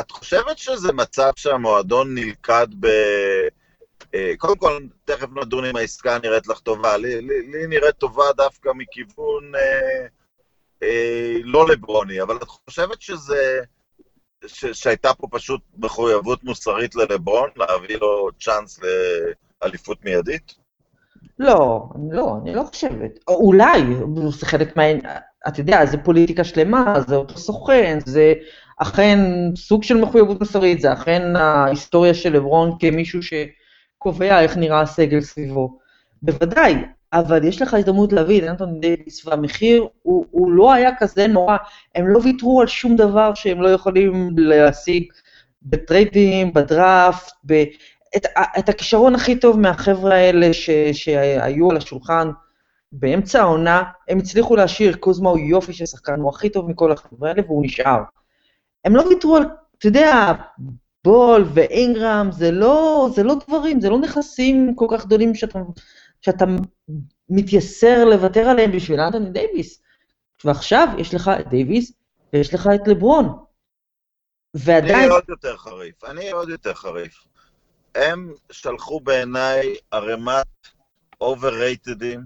את 0.00 0.10
חושבת 0.10 0.58
שזה 0.58 0.92
מצב 0.92 1.30
שהמועדון 1.36 2.14
נלכד 2.14 2.66
ב... 2.80 2.86
קודם 4.38 4.56
כל, 4.56 4.78
תכף 5.04 5.26
נדון 5.36 5.64
אם 5.64 5.76
העסקה 5.76 6.18
נראית 6.22 6.46
לך 6.46 6.58
טובה. 6.58 6.96
לי, 6.96 7.20
לי, 7.20 7.42
לי 7.42 7.66
נראית 7.66 7.96
טובה 7.96 8.32
דווקא 8.36 8.70
מכיוון 8.74 9.54
אה, 9.54 10.06
אה, 10.82 11.36
לא 11.44 11.68
לברוני, 11.68 12.22
אבל 12.22 12.36
את 12.36 12.48
חושבת 12.48 13.02
שזה... 13.02 13.60
ש, 14.46 14.66
שהייתה 14.66 15.14
פה 15.14 15.26
פשוט 15.30 15.60
מחויבות 15.78 16.44
מוסרית 16.44 16.94
ללברון, 16.94 17.50
להביא 17.56 17.96
לו 17.96 18.28
צ'אנס 18.40 18.80
לאליפות 19.66 20.04
מיידית? 20.04 20.54
לא, 21.38 21.88
לא, 22.10 22.36
אני 22.42 22.54
לא 22.54 22.62
חושבת. 22.62 23.18
או 23.28 23.34
אולי, 23.34 23.82
זה 24.38 24.46
חלק 24.46 24.76
מה... 24.76 24.82
אתה 25.48 25.60
יודע, 25.60 25.86
זה 25.86 25.98
פוליטיקה 25.98 26.44
שלמה, 26.44 27.00
זה 27.06 27.16
אותו 27.16 27.38
סוכן, 27.38 27.98
זה 28.06 28.32
אכן 28.78 29.18
סוג 29.56 29.82
של 29.82 29.96
מחויבות 29.96 30.40
מוסרית, 30.40 30.80
זה 30.80 30.92
אכן 30.92 31.36
ההיסטוריה 31.36 32.14
של 32.14 32.32
לברון 32.32 32.76
כמישהו 32.80 33.22
ש... 33.22 33.32
קובע 33.98 34.40
איך 34.40 34.56
נראה 34.56 34.80
הסגל 34.80 35.20
סביבו. 35.20 35.78
בוודאי, 36.22 36.74
אבל 37.12 37.44
יש 37.44 37.62
לך 37.62 37.74
הזדמנות 37.74 38.12
להביא 38.12 38.42
את 38.42 38.48
אנטון 38.48 38.80
דייוויס, 38.80 39.26
והמחיר 39.26 39.86
הוא, 40.02 40.26
הוא 40.30 40.50
לא 40.50 40.72
היה 40.72 40.90
כזה 40.98 41.26
נורא, 41.26 41.56
הם 41.94 42.08
לא 42.08 42.18
ויתרו 42.24 42.60
על 42.60 42.66
שום 42.66 42.96
דבר 42.96 43.34
שהם 43.34 43.62
לא 43.62 43.68
יכולים 43.68 44.30
להשיג 44.36 45.04
בטריידים, 45.62 46.52
בדראפט, 46.52 47.32
ב... 47.46 47.64
את, 48.16 48.26
את 48.58 48.68
הכישרון 48.68 49.14
הכי 49.14 49.40
טוב 49.40 49.60
מהחבר'ה 49.60 50.14
האלה 50.14 50.52
ש, 50.52 50.70
שהיו 50.92 51.70
על 51.70 51.76
השולחן 51.76 52.30
באמצע 52.92 53.40
העונה, 53.40 53.82
הם 54.08 54.18
הצליחו 54.18 54.56
להשאיר, 54.56 54.96
קוזמה 54.96 55.30
הוא 55.30 55.38
יופי 55.38 55.72
של 55.72 55.86
שחקן, 55.86 56.20
הוא 56.20 56.30
הכי 56.30 56.50
טוב 56.50 56.70
מכל 56.70 56.92
החבר'ה 56.92 57.28
האלה 57.28 57.42
והוא 57.46 57.64
נשאר. 57.64 57.98
הם 58.84 58.96
לא 58.96 59.02
ויתרו 59.02 59.36
על, 59.36 59.42
אתה 59.78 59.86
יודע, 59.86 60.32
בול 61.04 61.44
ואינגרם, 61.54 62.28
זה 62.32 62.50
לא, 62.50 63.08
זה 63.14 63.22
לא 63.22 63.34
דברים, 63.46 63.80
זה 63.80 63.90
לא 63.90 63.98
נכסים 63.98 64.74
כל 64.74 64.86
כך 64.90 65.06
גדולים 65.06 65.34
שאתה, 65.34 65.58
שאתה 66.20 66.44
מתייסר 67.28 68.04
לוותר 68.04 68.48
עליהם 68.48 68.72
בשביל 68.72 69.00
אנטוני 69.00 69.30
דייוויס. 69.30 69.82
ועכשיו 70.44 70.88
יש 70.98 71.14
לך 71.14 71.30
את 71.40 71.48
דייוויס 71.48 71.92
ויש 72.32 72.54
לך 72.54 72.68
את 72.74 72.88
לברון. 72.88 73.38
ועדיין... 74.54 74.94
אני 74.94 75.06
עוד 75.06 75.24
יותר 75.28 75.56
חריף, 75.56 76.04
אני 76.04 76.30
עוד 76.30 76.48
יותר 76.48 76.74
חריף. 76.74 77.26
הם 77.96 78.32
שלחו 78.52 79.00
בעיניי 79.00 79.74
ערימת 79.90 80.46
overrated 81.20 81.95
ים. 81.95 82.20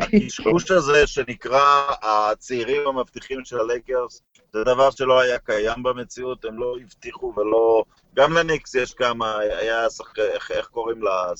הקשקוש 0.00 0.70
הזה 0.70 1.06
שנקרא 1.06 1.84
הצעירים 2.02 2.88
המבטיחים 2.88 3.44
של 3.44 3.60
הלייקרס, 3.60 4.22
זה 4.52 4.64
דבר 4.64 4.90
שלא 4.90 5.20
היה 5.20 5.38
קיים 5.38 5.82
במציאות, 5.82 6.44
הם 6.44 6.58
לא 6.58 6.76
הבטיחו 6.82 7.34
ולא... 7.36 7.84
גם 8.16 8.32
לניקס 8.32 8.74
יש 8.74 8.94
כמה, 8.94 9.38
היה 9.38 9.90
שחקן, 9.90 10.22
איך, 10.22 10.50
איך 10.50 10.66
קוראים 10.66 11.02
לה? 11.02 11.32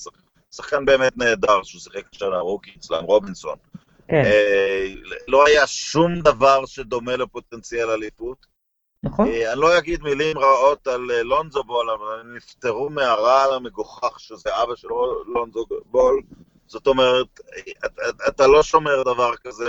שחקן 0.54 0.84
באמת 0.84 1.16
נהדר, 1.16 1.62
שהוא 1.62 1.80
שיחק 1.80 2.02
שנה 2.12 2.38
rookie 2.38 2.70
אצלם, 2.78 3.04
רובינסון. 3.04 3.56
כן. 4.08 4.22
אה, 4.24 4.86
לא 5.28 5.46
היה 5.46 5.66
שום 5.66 6.20
דבר 6.20 6.66
שדומה 6.66 7.16
לפוטנציאל 7.16 7.90
אליפות. 7.90 8.53
נכון. 9.04 9.28
אה, 9.28 9.52
אני 9.52 9.60
לא 9.60 9.78
אגיד 9.78 10.02
מילים 10.02 10.38
רעות 10.38 10.86
על 10.86 11.10
אה, 11.10 11.22
לונזו 11.22 11.64
בול, 11.64 11.90
אבל 11.90 12.20
הם 12.20 12.36
נפטרו 12.36 12.90
מהרעל 12.90 13.54
המגוחך 13.54 14.20
שזה 14.20 14.50
אבא 14.62 14.74
של 14.76 14.88
לונזו 15.34 15.66
בול. 15.86 16.22
זאת 16.66 16.86
אומרת, 16.86 17.40
אתה, 18.28 18.46
לא 18.46 18.62
שומר 18.62 19.02
דבר 19.02 19.36
כזה. 19.36 19.68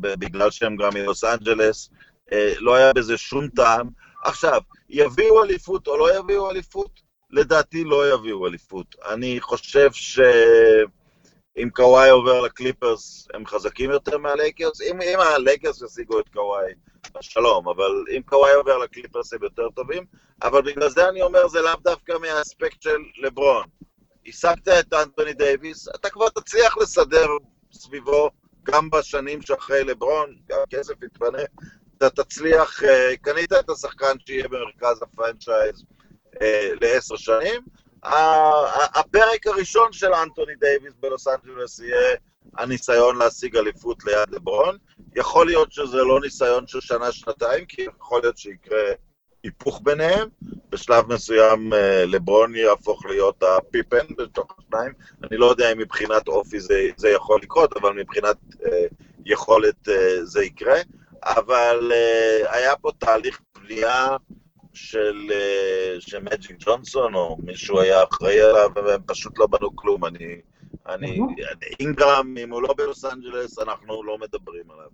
בגלל 0.00 0.50
שהם 0.50 0.76
גם 0.76 0.94
מלוס 0.94 1.24
אנג'לס, 1.24 1.90
אה, 2.32 2.52
לא 2.58 2.74
היה 2.74 2.92
בזה 2.92 3.16
שום 3.16 3.48
טעם. 3.48 3.88
עכשיו, 4.24 4.60
יביאו 4.88 5.44
אליפות 5.44 5.86
או 5.86 5.96
לא 5.96 6.18
יביאו 6.18 6.50
אליפות? 6.50 7.00
לדעתי 7.30 7.84
לא 7.84 8.14
יביאו 8.14 8.46
אליפות. 8.46 8.96
אני 9.08 9.40
חושב 9.40 9.88
שאם 11.58 11.70
קוואי 11.70 12.10
עובר 12.10 12.40
לקליפרס, 12.40 13.28
הם 13.34 13.46
חזקים 13.46 13.90
יותר 13.90 14.18
מהלייקרס. 14.18 14.80
אם, 14.80 15.00
אם 15.02 15.20
הלייקרס 15.20 15.82
ישיגו 15.82 16.20
את 16.20 16.28
קוואי, 16.28 16.72
שלום, 17.20 17.68
אבל 17.68 18.04
אם 18.16 18.22
קוואי 18.26 18.54
עובר 18.54 18.78
לקליפרס 18.78 19.32
הם 19.32 19.42
יותר 19.42 19.68
טובים. 19.70 20.04
אבל 20.42 20.62
בגלל 20.62 20.88
זה 20.88 21.08
אני 21.08 21.22
אומר, 21.22 21.48
זה 21.48 21.60
לאו 21.62 21.76
דווקא 21.82 22.12
מהאספקט 22.20 22.82
של 22.82 22.96
לברון. 23.22 23.64
השגת 24.26 24.68
את 24.68 24.92
אנטוני 24.92 25.32
דייוויס, 25.32 25.88
אתה 25.88 26.10
כבר 26.10 26.28
תצליח 26.28 26.78
לסדר 26.78 27.26
סביבו 27.72 28.30
גם 28.62 28.90
בשנים 28.90 29.42
שאחרי 29.42 29.84
לברון, 29.84 30.36
גם 30.48 30.58
כסף 30.70 31.02
יתפנה, 31.02 31.42
אתה 31.98 32.10
תצליח, 32.10 32.84
אה, 32.84 33.16
קנית 33.16 33.52
את 33.52 33.70
השחקן 33.70 34.16
שיהיה 34.26 34.48
במרכז 34.48 35.02
ה 35.02 35.10
franchise 35.10 35.84
אה, 36.42 36.70
לעשר 36.80 37.16
שנים. 37.16 37.60
הפרק 38.04 39.46
הראשון 39.46 39.92
של 39.92 40.14
אנטוני 40.14 40.52
דייוויס 40.60 40.94
בלוס 41.00 41.28
אנג'לס 41.28 41.78
יהיה 41.78 42.16
הניסיון 42.58 43.16
להשיג 43.16 43.56
אליפות 43.56 44.04
ליד 44.04 44.30
לברון. 44.30 44.76
יכול 45.16 45.46
להיות 45.46 45.72
שזה 45.72 45.96
לא 45.96 46.20
ניסיון 46.20 46.66
של 46.66 46.80
שנה-שנתיים, 46.80 47.66
כי 47.66 47.82
יכול 47.82 48.20
להיות 48.22 48.38
שיקרה 48.38 48.92
היפוך 49.42 49.80
ביניהם. 49.82 50.28
בשלב 50.70 51.12
מסוים 51.12 51.72
אה, 51.72 52.04
לברון 52.06 52.54
יהפוך 52.54 53.04
להיות 53.06 53.42
הפיפן 53.42 54.14
בתוך 54.18 54.56
השניים. 54.58 54.92
אני 55.22 55.36
לא 55.36 55.46
יודע 55.46 55.72
אם 55.72 55.78
מבחינת 55.78 56.28
אופי 56.28 56.60
זה, 56.60 56.88
זה 56.96 57.08
יכול 57.08 57.40
לקרות, 57.42 57.76
אבל 57.76 57.92
מבחינת 57.92 58.36
אה, 58.66 58.86
יכולת 59.26 59.88
אה, 59.88 60.24
זה 60.24 60.44
יקרה. 60.44 60.80
אבל 61.24 61.92
אה, 61.94 62.54
היה 62.56 62.76
פה 62.76 62.90
תהליך 62.98 63.40
בנייה 63.62 64.16
של, 64.74 65.30
אה, 65.32 66.00
של 66.00 66.18
מג'יק 66.22 66.56
ג'ונסון, 66.58 67.14
או 67.14 67.36
מישהו 67.42 67.80
היה 67.80 68.02
אחראי 68.02 68.40
עליו, 68.40 68.70
והם 68.74 69.00
פשוט 69.06 69.38
לא 69.38 69.46
בנו 69.46 69.76
כלום. 69.76 70.04
אני, 70.04 70.40
אני, 70.88 71.18
נכון. 71.18 71.34
אינגרם, 71.80 72.34
אם 72.38 72.52
הוא 72.52 72.62
לא 72.62 72.74
בלוס 72.76 73.04
אנג'לס, 73.04 73.58
אנחנו 73.58 74.02
לא 74.02 74.18
מדברים 74.18 74.64
עליו. 74.70 74.88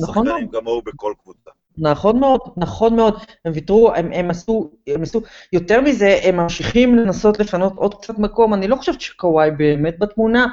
נכון. 0.00 0.26
שחקנים 0.26 0.48
כמוהו 0.48 0.82
בכל 0.82 1.12
קבוצה. 1.22 1.50
נכון 1.78 2.20
מאוד, 2.20 2.40
נכון 2.56 2.96
מאוד. 2.96 3.14
הם 3.44 3.52
ויתרו, 3.54 3.94
הם, 3.94 4.12
הם, 4.12 4.30
עשו, 4.30 4.70
הם 4.86 5.02
עשו, 5.02 5.22
יותר 5.52 5.80
מזה, 5.80 6.18
הם 6.22 6.36
ממשיכים 6.36 6.94
לנסות 6.94 7.40
לפנות 7.40 7.72
עוד 7.76 7.94
קצת 7.94 8.18
מקום. 8.18 8.54
אני 8.54 8.68
לא 8.68 8.76
חושבת 8.76 9.00
שקוואי 9.00 9.50
באמת 9.50 9.98
בתמונה, 9.98 10.46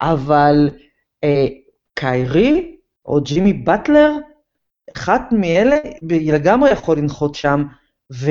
אבל 0.00 0.70
אה, 1.24 1.46
קיירי 1.94 2.76
או 3.06 3.20
ג'ימי 3.20 3.52
באטלר, 3.52 4.12
אחת 4.96 5.22
מאלה 5.32 5.76
לגמרי 6.02 6.70
יכול 6.70 6.98
לנחות 6.98 7.34
שם, 7.34 7.64
ו, 8.12 8.30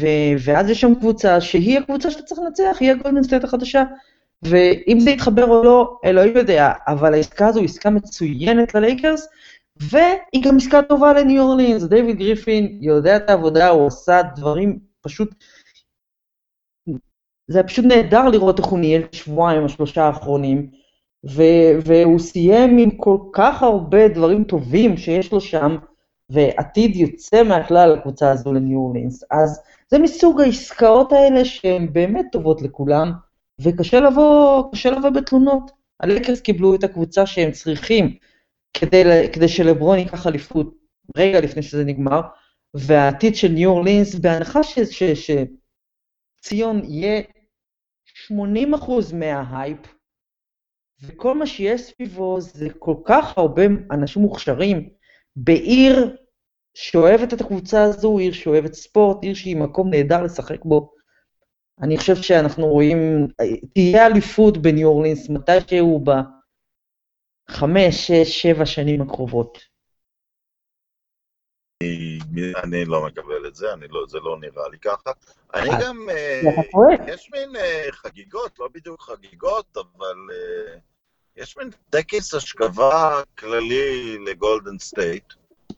ו, 0.00 0.06
ואז 0.44 0.70
יש 0.70 0.80
שם 0.80 0.94
קבוצה 0.94 1.40
שהיא 1.40 1.78
הקבוצה 1.78 2.10
שאתה 2.10 2.22
צריך 2.22 2.40
לנצח, 2.40 2.76
היא 2.80 2.90
הגולדן 2.90 3.22
סטייט 3.22 3.44
החדשה. 3.44 3.84
ואם 4.42 5.00
זה 5.00 5.10
יתחבר 5.10 5.44
או 5.44 5.64
לא, 5.64 5.98
אלוהים 6.04 6.36
יודע, 6.36 6.72
אבל 6.88 7.14
העסקה 7.14 7.46
הזו 7.46 7.60
היא 7.60 7.68
עסקה 7.68 7.90
מצוינת 7.90 8.74
ללייקרס, 8.74 9.28
והיא 9.76 10.44
גם 10.44 10.56
עסקה 10.56 10.82
טובה 10.82 11.12
לניו 11.12 11.42
אורלינס, 11.42 11.82
דיוויד 11.82 12.16
גריפין 12.16 12.78
יודע 12.80 13.16
את 13.16 13.30
העבודה, 13.30 13.68
הוא 13.68 13.86
עשה 13.86 14.20
דברים 14.36 14.78
פשוט... 15.00 15.34
זה 17.48 17.58
היה 17.58 17.68
פשוט 17.68 17.84
נהדר 17.84 18.28
לראות 18.28 18.58
איך 18.58 18.66
הוא 18.66 18.78
ניהל 18.78 19.02
את 19.02 19.14
השבועיים, 19.14 19.64
השלושה 19.64 20.04
האחרונים, 20.04 20.70
ו- 21.26 21.80
והוא 21.84 22.18
סיים 22.18 22.78
עם 22.78 22.90
כל 22.90 23.18
כך 23.32 23.62
הרבה 23.62 24.08
דברים 24.08 24.44
טובים 24.44 24.96
שיש 24.96 25.32
לו 25.32 25.40
שם, 25.40 25.76
ועתיד 26.34 26.96
יוצא 26.96 27.42
מהכלל 27.42 27.92
לקבוצה 27.92 28.30
הזו 28.30 28.52
לניו 28.52 28.78
אורלינס. 28.78 29.24
אז 29.30 29.62
זה 29.88 29.98
מסוג 29.98 30.40
העסקאות 30.40 31.12
האלה 31.12 31.44
שהן 31.44 31.92
באמת 31.92 32.26
טובות 32.32 32.62
לכולם, 32.62 33.12
וקשה 33.60 34.00
לבוא, 34.00 34.64
לבוא 34.90 35.10
בתלונות. 35.10 35.70
הלקרס 36.00 36.40
קיבלו 36.40 36.74
את 36.74 36.84
הקבוצה 36.84 37.26
שהם 37.26 37.50
צריכים 37.50 38.16
כדי, 38.74 39.02
כדי 39.32 39.48
שלברון 39.48 39.98
ייקח 39.98 40.26
אליפות 40.26 40.74
רגע 41.16 41.40
לפני 41.40 41.62
שזה 41.62 41.84
נגמר, 41.84 42.20
והעתיד 42.74 43.36
של 43.36 43.48
ניו 43.48 43.70
אורלינס, 43.70 44.14
בהנחה 44.14 44.60
שציון 46.42 46.84
יהיה 46.84 47.22
80% 48.32 48.34
מההייפ, 49.14 49.78
וכל 51.02 51.38
מה 51.38 51.46
שיש 51.46 51.80
סביבו 51.80 52.40
זה 52.40 52.68
כל 52.78 52.94
כך 53.04 53.38
הרבה 53.38 53.62
אנשים 53.90 54.22
מוכשרים 54.22 54.88
בעיר 55.36 56.16
שאוהבת 56.74 57.34
את 57.34 57.40
הקבוצה 57.40 57.82
הזו, 57.82 58.18
עיר 58.18 58.32
שאוהבת 58.32 58.74
ספורט, 58.74 59.22
עיר 59.22 59.34
שהיא 59.34 59.56
מקום 59.56 59.90
נהדר 59.90 60.22
לשחק 60.22 60.64
בו. 60.64 60.94
אני 61.82 61.98
חושב 61.98 62.16
שאנחנו 62.16 62.66
רואים, 62.66 63.28
תהיה 63.74 64.06
אליפות 64.06 64.58
בניו 64.58 64.88
אורלינס 64.88 65.28
מתישהו 65.28 66.04
בחמש, 67.50 68.06
שש, 68.06 68.42
שבע 68.42 68.66
שנים 68.66 69.02
הקרובות. 69.02 69.58
אני 72.64 72.84
לא 72.84 73.06
מקבל 73.06 73.46
את 73.48 73.54
זה, 73.54 73.66
לא, 73.90 74.04
זה 74.08 74.18
לא 74.18 74.36
נראה 74.40 74.68
לי 74.68 74.78
ככה. 74.78 75.10
אני 75.54 75.70
אה, 75.70 75.80
גם, 75.80 76.08
אה, 76.10 76.40
יש 77.06 77.30
מין 77.32 77.56
אה, 77.56 77.86
חגיגות, 77.92 78.58
לא 78.58 78.68
בדיוק 78.74 79.02
חגיגות, 79.02 79.76
אבל 79.76 80.16
יש 81.36 81.56
מין 81.56 81.70
טקס 81.90 82.34
השכבה 82.34 83.22
כללי 83.38 84.18
לגולדן 84.18 84.78
סטייט. 84.78 85.24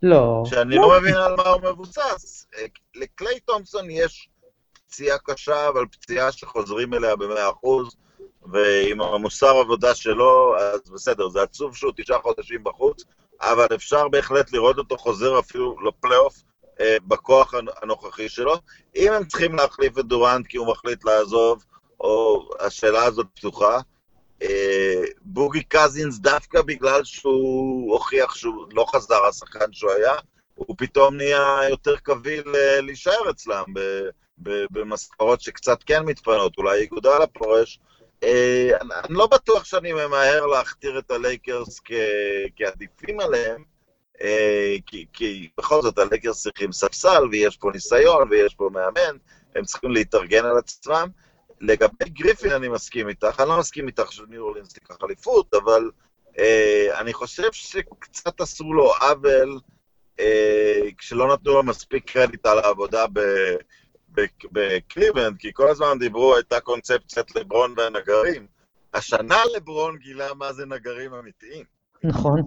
לא. 0.02 0.42
שאני 0.46 0.76
לא 0.76 0.98
מבין 1.00 1.14
על 1.14 1.36
מה 1.36 1.48
הוא 1.48 1.62
מבוסס. 1.62 2.46
לקליי 2.94 3.40
תומפסון 3.40 3.90
יש 3.90 4.28
פציעה 4.88 5.18
קשה, 5.18 5.68
אבל 5.68 5.86
פציעה 5.86 6.32
שחוזרים 6.32 6.94
אליה 6.94 7.16
במאה 7.16 7.50
אחוז, 7.50 7.96
ועם 8.52 9.00
המוסר 9.00 9.56
עבודה 9.56 9.94
שלו, 9.94 10.58
אז 10.58 10.90
בסדר, 10.90 11.28
זה 11.28 11.42
עצוב 11.42 11.76
שהוא 11.76 11.92
תשעה 11.96 12.18
חודשים 12.18 12.64
בחוץ, 12.64 13.04
אבל 13.40 13.66
אפשר 13.74 14.08
בהחלט 14.08 14.52
לראות 14.52 14.78
אותו 14.78 14.96
חוזר 14.96 15.38
אפילו 15.38 15.76
לפלייאוף 15.80 16.42
אה, 16.80 16.96
בכוח 17.06 17.54
הנוכחי 17.82 18.28
שלו. 18.28 18.54
אם 18.96 19.12
הם 19.12 19.24
צריכים 19.24 19.54
להחליף 19.54 19.98
את 19.98 20.04
דורנט 20.04 20.46
כי 20.46 20.56
הוא 20.56 20.66
מחליט 20.66 21.04
לעזוב, 21.04 21.64
או 22.00 22.48
השאלה 22.60 23.04
הזאת 23.04 23.26
פתוחה, 23.34 23.74
אה, 23.74 23.80
בוגי 25.22 25.62
קזינס, 25.62 26.18
דווקא 26.18 26.62
בגלל 26.62 27.04
שהוא 27.04 27.92
הוכיח 27.92 28.34
שהוא 28.34 28.66
לא 28.72 28.86
חזר 28.94 29.24
השחקן 29.24 29.72
שהוא 29.72 29.90
היה, 29.90 30.14
הוא 30.56 30.76
פתאום 30.78 31.16
נהיה 31.16 31.58
יותר 31.70 31.96
קביל 31.96 32.54
אה, 32.54 32.80
להישאר 32.80 33.30
אצלם 33.30 33.64
במשכורות 34.70 35.40
שקצת 35.40 35.82
כן 35.82 36.02
מתפנות, 36.02 36.58
אולי 36.58 36.80
איגודלה 36.80 37.18
פורש. 37.18 37.80
אה, 38.22 38.70
אני 39.04 39.14
לא 39.14 39.26
בטוח 39.26 39.64
שאני 39.64 39.92
ממהר 39.92 40.46
להכתיר 40.46 40.98
את 40.98 41.10
הלייקרס 41.10 41.80
כעדיפים 42.56 43.20
עליהם, 43.20 43.64
אה, 44.22 44.76
כי, 44.86 45.06
כי 45.12 45.48
בכל 45.58 45.82
זאת 45.82 45.98
הלייקרס 45.98 46.42
צריכים 46.42 46.72
ספסל, 46.72 47.22
ויש 47.30 47.56
פה 47.56 47.70
ניסיון, 47.74 48.28
ויש 48.30 48.54
פה 48.54 48.70
מאמן, 48.72 49.16
הם 49.56 49.64
צריכים 49.64 49.90
להתארגן 49.90 50.44
על 50.44 50.58
עצמם. 50.58 51.08
לגבי 51.60 52.08
גריפין 52.08 52.52
אני 52.52 52.68
מסכים 52.68 53.08
איתך, 53.08 53.40
אני 53.40 53.48
לא 53.48 53.58
מסכים 53.58 53.86
איתך 53.86 54.12
שניו 54.12 54.42
אורלינס 54.42 54.72
תיקח 54.72 54.96
אליפות, 55.04 55.54
אבל 55.54 55.90
אה, 56.38 57.00
אני 57.00 57.12
חושב 57.12 57.52
שקצת 57.52 58.40
עשו 58.40 58.72
לו 58.72 58.92
עוול 58.94 59.60
אה, 60.20 60.80
כשלא 60.98 61.32
נתנו 61.32 61.52
לו 61.52 61.62
מספיק 61.62 62.10
קרדיט 62.10 62.46
על 62.46 62.58
העבודה 62.58 63.04
ב... 63.12 63.20
כי 65.38 65.50
כל 65.52 65.68
הזמן 65.68 65.98
דיברו, 65.98 66.34
הייתה 66.34 66.60
קונספציית 66.60 67.36
לברון 67.36 67.74
והנגרים. 67.76 68.46
השנה 68.94 69.36
לברון 69.56 69.96
גילה 69.96 70.34
מה 70.34 70.52
זה 70.52 70.66
נגרים 70.66 71.14
אמיתיים. 71.14 71.64
נכון, 72.04 72.42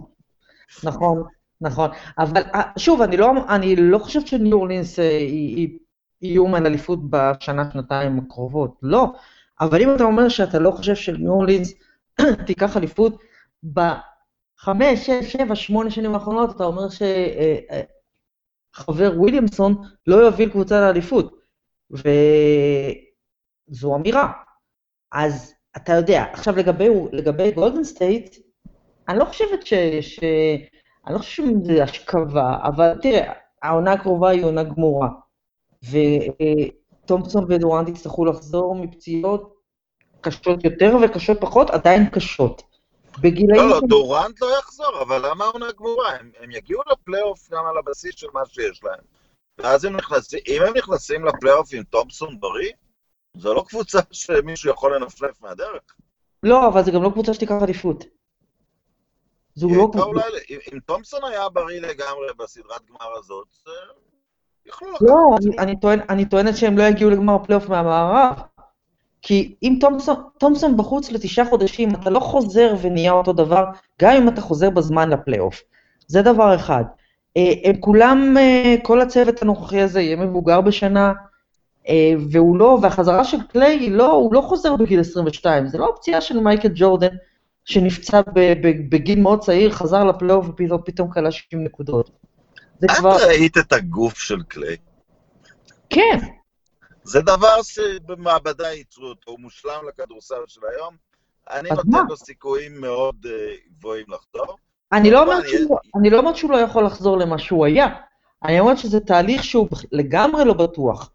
נכון, 0.84 1.22
נכון. 1.60 1.90
אבל 2.18 2.42
אה, 2.54 2.62
שוב, 2.78 3.02
אני 3.02 3.16
לא, 3.16 3.30
אני 3.48 3.76
לא 3.76 3.98
חושבת 3.98 4.26
שניו 4.26 4.56
אורלינס 4.56 4.98
אה, 4.98 5.18
היא 5.18 5.78
איום 6.22 6.54
על 6.54 6.66
אליפות 6.66 6.98
בשנה, 7.10 7.70
שנתיים 7.72 8.18
הקרובות, 8.18 8.78
לא. 8.82 9.12
אבל 9.60 9.82
אם 9.82 9.94
אתה 9.94 10.04
אומר 10.04 10.28
שאתה 10.28 10.58
לא 10.58 10.70
חושב 10.70 10.94
שניו 10.94 11.32
אורלינס 11.32 11.74
תיקח 12.46 12.76
אליפות 12.76 13.22
בחמש, 13.62 15.06
שש, 15.06 15.32
שבע, 15.32 15.54
שמונה 15.54 15.90
שנים 15.90 16.14
האחרונות, 16.14 16.56
אתה 16.56 16.64
אומר 16.64 16.88
שחבר 16.88 17.04
אה, 19.12 19.18
וויליאמסון 19.18 19.82
לא 20.06 20.16
יוביל 20.16 20.50
קבוצה 20.50 20.80
לאליפות. 20.80 21.40
וזו 21.90 22.06
אמירה. 23.96 24.32
אז 25.12 25.54
אתה 25.76 25.92
יודע, 25.92 26.24
עכשיו 26.32 26.56
לגבי, 26.56 26.88
לגבי 27.12 27.50
גולדן 27.50 27.84
סטייט, 27.84 28.36
אני 29.08 29.18
לא 29.18 29.24
חושבת 29.24 29.66
ש... 29.66 29.74
ש... 30.00 30.20
אני 31.06 31.14
לא 31.14 31.18
חושבת 31.18 31.46
שזה 31.64 31.82
השכבה, 31.82 32.58
אבל 32.62 32.98
תראה, 33.02 33.32
העונה 33.62 33.92
הקרובה 33.92 34.28
היא 34.28 34.44
עונה 34.44 34.62
גמורה. 34.62 35.08
ותומפסון 35.84 37.44
ודורנט 37.48 37.88
יצטרכו 37.88 38.24
לחזור 38.24 38.74
מפציעות 38.74 39.60
קשות 40.20 40.64
יותר 40.64 40.96
וקשות 41.04 41.40
פחות, 41.40 41.70
עדיין 41.70 42.10
קשות. 42.10 42.62
בגילאים... 43.20 43.60
לא, 43.60 43.68
לא, 43.68 43.80
דורנט 43.88 44.40
לא 44.40 44.58
יחזור, 44.58 45.02
אבל 45.02 45.30
למה 45.30 45.44
העונה 45.44 45.72
גמורה? 45.72 46.10
הם, 46.10 46.32
הם 46.40 46.50
יגיעו 46.50 46.82
לפלייאוף 46.92 47.50
גם 47.50 47.66
על 47.66 47.78
הבסיס 47.78 48.14
של 48.16 48.26
מה 48.34 48.40
שיש 48.46 48.84
להם. 48.84 49.04
ואז 49.58 49.84
הם 49.84 49.96
נכנסים, 49.96 50.40
אם 50.48 50.62
הם 50.62 50.76
נכנסים 50.76 51.24
לפלייאוף 51.24 51.68
עם 51.72 51.82
תומפסון 51.82 52.40
בריא, 52.40 52.72
זו 53.36 53.54
לא 53.54 53.64
קבוצה 53.68 53.98
שמישהו 54.12 54.70
יכול 54.70 54.96
לנפנף 54.96 55.40
מהדרך. 55.40 55.82
לא, 56.42 56.68
אבל 56.68 56.84
זו 56.84 56.92
גם 56.92 57.02
לא 57.02 57.10
קבוצה 57.10 57.34
שתיקח 57.34 57.54
עדיפות. 57.62 58.04
זו 59.54 59.68
לא 59.68 59.88
קבוצה... 59.92 60.06
אולי, 60.06 60.22
אם 60.50 60.78
תומפסון 60.86 61.24
היה 61.24 61.48
בריא 61.48 61.80
לגמרי 61.80 62.26
בסדרת 62.38 62.86
גמר 62.86 63.18
הזאת, 63.18 63.48
יכלו 64.70 64.88
לקחת... 64.88 65.02
לא, 65.02 65.36
אני, 65.36 65.58
אני, 65.58 65.80
טוען, 65.80 66.00
אני 66.08 66.24
טוענת 66.24 66.56
שהם 66.56 66.78
לא 66.78 66.82
יגיעו 66.82 67.10
לגמר 67.10 67.34
הפלייאוף 67.34 67.68
מהמערב. 67.68 68.34
כי 69.22 69.54
אם 69.62 69.78
תומפסון 70.38 70.76
בחוץ 70.76 71.12
לתשעה 71.12 71.44
חודשים, 71.44 71.94
אתה 71.94 72.10
לא 72.10 72.20
חוזר 72.20 72.74
ונהיה 72.80 73.12
אותו 73.12 73.32
דבר, 73.32 73.64
גם 74.02 74.16
אם 74.16 74.28
אתה 74.28 74.40
חוזר 74.40 74.70
בזמן 74.70 75.10
לפלייאוף. 75.10 75.62
זה 76.06 76.22
דבר 76.22 76.54
אחד. 76.54 76.84
אה, 77.36 77.52
הם 77.64 77.76
כולם, 77.80 78.36
אה, 78.38 78.74
כל 78.82 79.00
הצוות 79.00 79.42
הנוכחי 79.42 79.80
הזה 79.80 80.00
יהיה 80.00 80.16
מבוגר 80.16 80.60
בשנה, 80.60 81.12
אה, 81.88 82.12
והוא 82.30 82.56
לא, 82.56 82.78
והחזרה 82.82 83.24
של 83.24 83.42
קליי, 83.42 83.90
לא, 83.90 84.12
הוא 84.12 84.34
לא 84.34 84.40
חוזר 84.40 84.76
בגיל 84.76 85.00
22, 85.00 85.66
זה 85.66 85.78
לא 85.78 85.92
הפציעה 85.94 86.20
של 86.20 86.40
מייקל 86.40 86.68
ג'ורדן, 86.74 87.16
שנפצע 87.64 88.20
בגיל 88.88 89.20
מאוד 89.20 89.40
צעיר, 89.40 89.70
חזר 89.70 90.04
לפלייאוף 90.04 90.46
ופתאום 90.48 91.10
קלה 91.10 91.30
60 91.30 91.64
נקודות. 91.64 92.10
את 92.84 92.90
כבר... 92.90 93.16
ראית 93.26 93.58
את 93.58 93.72
הגוף 93.72 94.18
של 94.18 94.42
קליי? 94.42 94.76
כן. 95.90 96.18
זה 97.04 97.20
דבר 97.20 97.62
שבמעבדה 97.62 98.72
ייצרו 98.72 99.06
אותו, 99.06 99.30
הוא 99.30 99.40
מושלם 99.40 99.80
לכדורסל 99.88 100.34
של 100.46 100.60
היום. 100.74 100.94
אני 101.50 101.70
נותן 101.70 102.06
לו 102.08 102.16
סיכויים 102.16 102.80
מאוד 102.80 103.26
גבוהים 103.78 104.06
לחזור. 104.08 104.56
אני 104.92 105.10
לא, 105.10 105.22
אומרת 105.22 105.44
שהוא, 105.48 105.78
אני 105.96 106.10
לא 106.10 106.18
אומרת 106.18 106.36
שהוא 106.36 106.50
לא 106.50 106.56
יכול 106.56 106.84
לחזור 106.84 107.18
למה 107.18 107.38
שהוא 107.38 107.66
היה, 107.66 107.86
אני 108.44 108.60
אומרת 108.60 108.78
שזה 108.78 109.00
תהליך 109.00 109.44
שהוא 109.44 109.68
לגמרי 109.92 110.44
לא 110.44 110.54
בטוח. 110.54 111.10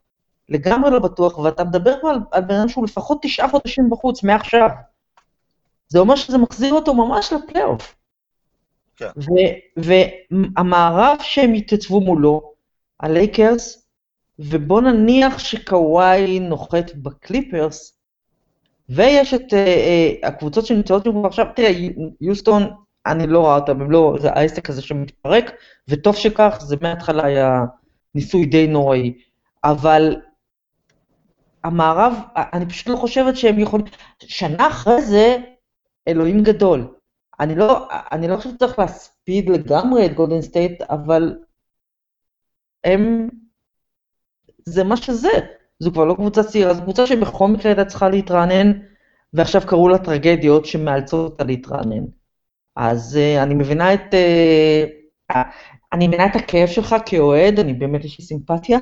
לגמרי 0.49 0.91
לא 0.91 0.99
בטוח, 0.99 1.37
ואתה 1.37 1.63
מדבר 1.63 1.95
פה 2.01 2.11
על, 2.11 2.19
על 2.31 2.41
בן 2.41 2.55
אדם 2.55 2.69
שהוא 2.69 2.85
לפחות 2.85 3.17
תשעה 3.21 3.49
חודשים 3.49 3.89
בחוץ, 3.89 4.23
מעכשיו. 4.23 4.69
זה 5.87 5.99
אומר 5.99 6.15
שזה 6.15 6.37
מחזיר 6.37 6.73
אותו 6.73 6.93
ממש 6.93 7.33
לפלייאוף. 7.33 7.95
כן. 8.97 9.09
והמערב 9.77 11.17
שהם 11.21 11.53
התייצבו 11.53 12.01
מולו, 12.01 12.53
הלייקרס, 12.99 13.87
ובוא 14.39 14.81
נניח 14.81 15.39
שקוואי 15.39 16.39
נוחת 16.39 16.95
בקליפרס, 16.95 17.99
ויש 18.89 19.33
את 19.33 19.41
uh, 19.41 19.53
uh, 19.53 20.27
הקבוצות 20.27 20.65
שנמצאות 20.65 21.03
שם 21.03 21.25
עכשיו, 21.25 21.45
תראה, 21.55 21.71
יוסטון 22.21 22.63
אני 23.05 23.27
לא 23.27 23.39
רואה 23.39 23.55
אותם, 23.55 23.91
לא, 23.91 24.15
זה 24.21 24.31
העסק 24.31 24.69
הזה 24.69 24.81
שמתפרק, 24.81 25.51
וטוב 25.87 26.15
שכך, 26.15 26.57
זה 26.61 26.75
מההתחלה 26.81 27.25
היה 27.25 27.61
ניסוי 28.15 28.45
די 28.45 28.67
נוראי. 28.67 29.13
אבל 29.63 30.15
המערב, 31.63 32.13
אני 32.35 32.65
פשוט 32.65 32.87
לא 32.87 32.95
חושבת 32.95 33.37
שהם 33.37 33.59
יכולים... 33.59 33.85
שנה 34.19 34.67
אחרי 34.67 35.01
זה, 35.01 35.37
אלוהים 36.07 36.43
גדול. 36.43 36.94
אני 37.39 37.55
לא, 37.55 37.87
אני 38.11 38.27
לא 38.27 38.37
חושבת 38.37 38.53
שצריך 38.53 38.79
להספיד 38.79 39.49
לגמרי 39.49 40.05
את 40.05 40.13
גולדן 40.13 40.41
סטייט, 40.41 40.81
אבל 40.81 41.37
הם... 42.83 43.29
זה 44.65 44.83
מה 44.83 44.97
שזה. 44.97 45.29
זו 45.79 45.91
כבר 45.91 46.05
לא 46.05 46.13
קבוצה 46.13 46.43
צעירה, 46.43 46.73
זו 46.73 46.81
קבוצה 46.81 47.07
שבכל 47.07 47.47
מקרה 47.47 47.71
הייתה 47.71 47.85
צריכה 47.85 48.09
להתרענן, 48.09 48.71
ועכשיו 49.33 49.61
קרו 49.67 49.89
לה 49.89 49.97
טרגדיות 49.97 50.65
שמאלצות 50.65 51.31
אותה 51.31 51.43
להתרענן. 51.43 52.03
אז 52.75 53.19
uh, 53.19 53.43
אני 53.43 53.53
מבינה 53.53 53.93
את... 53.93 54.13
Uh, 55.31 55.37
אני 55.93 56.07
מבינה 56.07 56.25
את 56.25 56.35
הכאב 56.35 56.67
שלך 56.67 56.95
כאוהד, 57.05 57.59
אני 57.59 57.73
באמת 57.73 58.05
יש 58.05 58.19
לי 58.19 58.25
סימפתיה, 58.25 58.79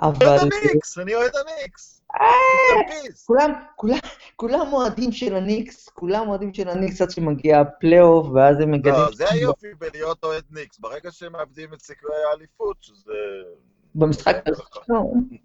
אבל... 0.00 0.26
אוהד 0.26 0.40
הניקס, 0.40 0.98
אני 0.98 1.14
אוהד 1.14 1.30
הניקס. 1.34 2.01
כולם, 3.26 3.52
כולם, 3.76 3.98
כולם 4.36 4.72
אוהדים 4.72 5.12
של 5.12 5.36
הניקס, 5.36 5.88
כולם 5.88 6.28
אוהדים 6.28 6.54
של 6.54 6.68
הניקס 6.68 7.02
עד 7.02 7.10
שמגיע 7.10 7.60
הפלייאוף, 7.60 8.26
ואז 8.34 8.60
הם 8.60 8.70
מגלים... 8.70 8.94
לא, 8.94 9.12
זה 9.14 9.30
היופי 9.30 9.74
בלהיות 9.78 10.24
אוהד 10.24 10.44
ניקס, 10.50 10.78
ברגע 10.78 11.10
שהם 11.10 11.32
מאבדים 11.32 11.74
את 11.74 11.82
סיכויי 11.82 12.18
האליפות, 12.30 12.76
שזה... 12.80 13.12
במשחק 13.94 14.36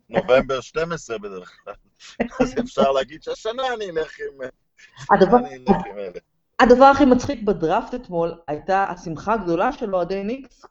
נובמבר 0.09 0.61
12 0.61 1.17
בדרך 1.17 1.57
כלל. 1.63 1.73
אז 2.41 2.53
אפשר 2.59 2.91
להגיד 2.91 3.23
שהשנה 3.23 3.63
אני 3.73 3.89
אלך 3.89 4.17
עם... 4.19 4.49
הדבר 6.59 6.85
הכי 6.85 7.05
מצחיק 7.05 7.43
בדראפט 7.43 7.95
אתמול 7.95 8.35
הייתה 8.47 8.85
השמחה 8.89 9.33
הגדולה 9.33 9.71
של 9.71 9.95
אוהדי 9.95 10.23
ניקס, 10.23 10.65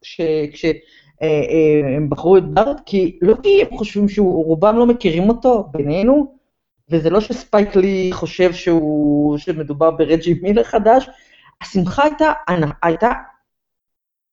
אה, 1.23 1.27
אה, 1.29 1.99
בחרו 2.09 2.37
את 2.37 2.55
דארט, 2.55 2.81
כי 2.87 3.19
לא 3.23 3.35
כי 3.43 3.63
הם 3.63 3.79
חושבים 3.79 4.09
שהוא, 4.09 4.45
רובם 4.45 4.77
לא 4.77 4.87
מכירים 4.87 5.29
אותו 5.29 5.69
בינינו, 5.71 6.37
וזה 6.91 7.11
לא 7.11 7.21
שספייק 7.21 7.77
לי 7.77 8.11
חושב 8.13 8.53
שהוא, 8.53 9.39
שמדובר 9.39 9.91
ברג'י 9.91 10.35
מילר 10.43 10.65
חדש, 10.65 11.09
השמחה 11.63 12.03
הייתה, 12.03 12.33
הייתה 12.83 13.11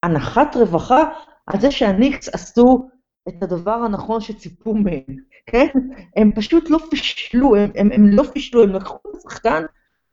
הנחת 0.03 0.55
רווחה 0.55 1.03
על 1.47 1.59
זה 1.59 1.71
שהניקס 1.71 2.29
עשו 2.29 2.87
את 3.27 3.43
הדבר 3.43 3.71
הנכון 3.71 4.21
שציפו 4.21 4.73
מהם, 4.73 5.17
כן? 5.45 5.67
הם 6.15 6.31
פשוט 6.35 6.69
לא 6.69 6.77
פישלו, 6.89 7.55
הם, 7.55 7.71
הם, 7.75 7.91
הם 7.91 8.07
לא 8.07 8.23
פישלו, 8.23 8.63
הם 8.63 8.69
לקחו 8.69 8.97
את 9.11 9.15
השחקן 9.15 9.63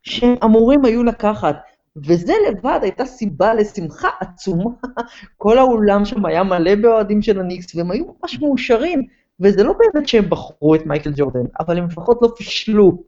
שהם 0.03 0.35
אמורים 0.45 0.85
היו 0.85 1.05
לקחת. 1.05 1.57
וזה 1.97 2.33
לבד 2.49 2.79
הייתה 2.83 3.05
סיבה 3.05 3.55
לשמחה 3.55 4.09
עצומה. 4.21 4.71
כל 5.37 5.59
האולם 5.59 6.05
שם 6.05 6.27
היה 6.27 6.43
מלא 6.43 6.75
באוהדים 6.75 7.23
של 7.23 7.41
הניקס, 7.41 7.75
והם 7.75 7.91
היו 7.91 8.05
ממש 8.05 8.39
מאושרים. 8.41 9.07
וזה 9.41 9.63
לא 9.63 9.73
באמת 9.73 10.09
שהם 10.09 10.31
בחרו 10.31 10.75
את 10.75 10.87
מייקל 10.87 11.13
ג'ורדן, 11.17 11.45
אבל 11.61 11.79
הם 11.79 11.87
לפחות 11.87 12.19
לא 12.23 12.29
פישלו. 12.37 13.05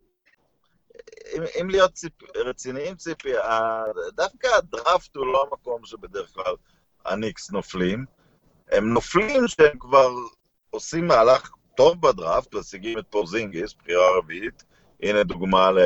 אם, 1.36 1.42
אם 1.60 1.70
להיות 1.70 1.92
ציפ, 1.92 2.12
רציניים, 2.36 2.94
ציפי, 2.94 3.32
דווקא 4.16 4.48
הדראפט 4.58 5.16
הוא 5.16 5.26
לא 5.26 5.46
המקום 5.50 5.84
שבדרך 5.84 6.34
כלל 6.34 6.54
הניקס 7.06 7.50
נופלים. 7.50 8.04
הם 8.72 8.92
נופלים 8.92 9.48
שהם 9.48 9.78
כבר 9.78 10.10
עושים 10.70 11.06
מהלך 11.06 11.50
טוב 11.76 12.00
בדראפט, 12.00 12.54
משיגים 12.54 12.98
את 12.98 13.04
פורזינגיס, 13.10 13.74
בחירה 13.74 14.18
רביעית, 14.18 14.64
הנה 15.02 15.22
דוגמה, 15.22 15.70
ל... 15.70 15.78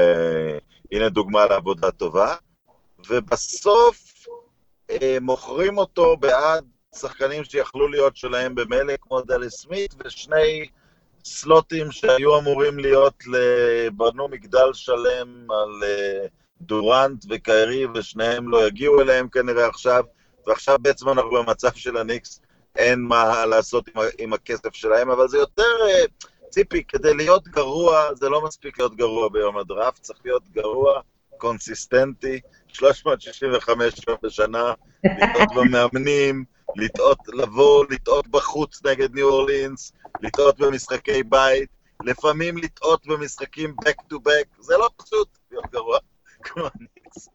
הנה 0.92 1.08
דוגמה 1.08 1.46
לעבודה 1.46 1.90
טובה, 1.90 2.34
ובסוף 3.08 4.26
אה, 4.90 5.18
מוכרים 5.20 5.78
אותו 5.78 6.16
בעד 6.16 6.64
שחקנים 6.94 7.44
שיכלו 7.44 7.88
להיות 7.88 8.16
שלהם 8.16 8.54
במילא, 8.54 8.94
כמו 9.00 9.20
דלי 9.20 9.50
סמית, 9.50 9.94
ושני 10.04 10.68
סלוטים 11.24 11.90
שהיו 11.90 12.38
אמורים 12.38 12.78
להיות, 12.78 13.24
בנו 13.96 14.28
מגדל 14.28 14.72
שלם 14.72 15.46
על 15.50 15.84
אה, 15.84 16.26
דורנט 16.60 17.24
וקיירי, 17.30 17.86
ושניהם 17.94 18.48
לא 18.48 18.66
יגיעו 18.66 19.00
אליהם 19.00 19.28
כנראה 19.28 19.66
עכשיו, 19.66 20.04
ועכשיו 20.46 20.78
בעצם 20.80 21.08
אנחנו 21.08 21.30
במצב 21.30 21.72
של 21.74 21.96
הניקס 21.96 22.40
אין 22.76 23.00
מה 23.00 23.46
לעשות 23.46 23.88
עם, 23.88 24.02
עם 24.18 24.32
הכסף 24.32 24.74
שלהם, 24.74 25.10
אבל 25.10 25.28
זה 25.28 25.38
יותר, 25.38 25.76
אה, 25.88 26.04
ציפי, 26.50 26.84
כדי 26.84 27.14
להיות 27.14 27.48
גרוע, 27.48 28.14
זה 28.14 28.28
לא 28.28 28.44
מספיק 28.44 28.78
להיות 28.78 28.96
גרוע 28.96 29.28
ביום 29.28 29.56
הדראפט, 29.56 30.02
צריך 30.02 30.18
להיות 30.24 30.42
גרוע, 30.52 31.00
קונסיסטנטי, 31.36 32.40
365 32.76 33.94
יום 34.08 34.16
בשנה, 34.22 34.72
לטעות 35.04 35.48
במאמנים, 35.56 36.44
לטעות, 36.76 37.18
לבוא, 37.28 37.84
לטעות 37.90 38.28
בחוץ 38.28 38.84
נגד 38.84 39.14
ניו 39.14 39.28
אורלינס, 39.28 39.92
לטעות 40.20 40.58
במשחקי 40.58 41.22
בית, 41.22 41.68
לפעמים 42.04 42.58
לטעות 42.58 43.06
במשחקים 43.06 43.74
back 43.84 44.12
to 44.12 44.16
back, 44.16 44.62
זה 44.62 44.74
לא 44.76 44.88
פשוט 44.96 45.28
להיות 45.50 45.66
גרוע 45.72 45.98
כמו 46.42 46.64
הניקס. 46.74 47.28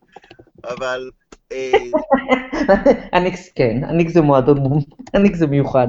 אבל 0.64 1.10
הניקס 3.14 3.50
כן, 3.56 3.84
הניקס 3.84 4.14
זה 4.14 4.22
מועדון, 4.22 4.58
הניקס 5.14 5.38
זה 5.38 5.48
מיוחד. 5.48 5.88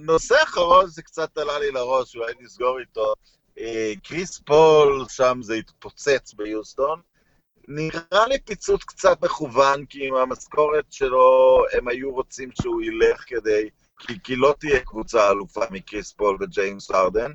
נושא 0.00 0.34
אחרון 0.44 0.86
זה 0.86 1.02
קצת 1.02 1.38
עלה 1.38 1.58
לי 1.58 1.70
לראש, 1.70 2.16
אולי 2.16 2.32
נסגור 2.40 2.78
איתו. 2.78 3.14
אה, 3.58 3.92
קריס 4.02 4.38
פול, 4.38 5.04
שם 5.08 5.38
זה 5.42 5.54
התפוצץ 5.54 6.34
ביוסטון. 6.34 7.00
נראה 7.68 8.26
לי 8.28 8.40
פיצוץ 8.40 8.84
קצת 8.84 9.24
מכוון, 9.24 9.86
כי 9.86 10.08
עם 10.08 10.14
המשכורת 10.14 10.84
שלו 10.90 11.62
הם 11.72 11.88
היו 11.88 12.10
רוצים 12.10 12.50
שהוא 12.62 12.82
ילך 12.82 13.24
כדי... 13.26 13.68
כי, 13.98 14.14
כי 14.24 14.36
לא 14.36 14.54
תהיה 14.58 14.80
קבוצה 14.80 15.30
אלופה 15.30 15.60
מקריס 15.70 16.12
פול 16.12 16.36
וג'יימס 16.40 16.90
הרדן. 16.90 17.32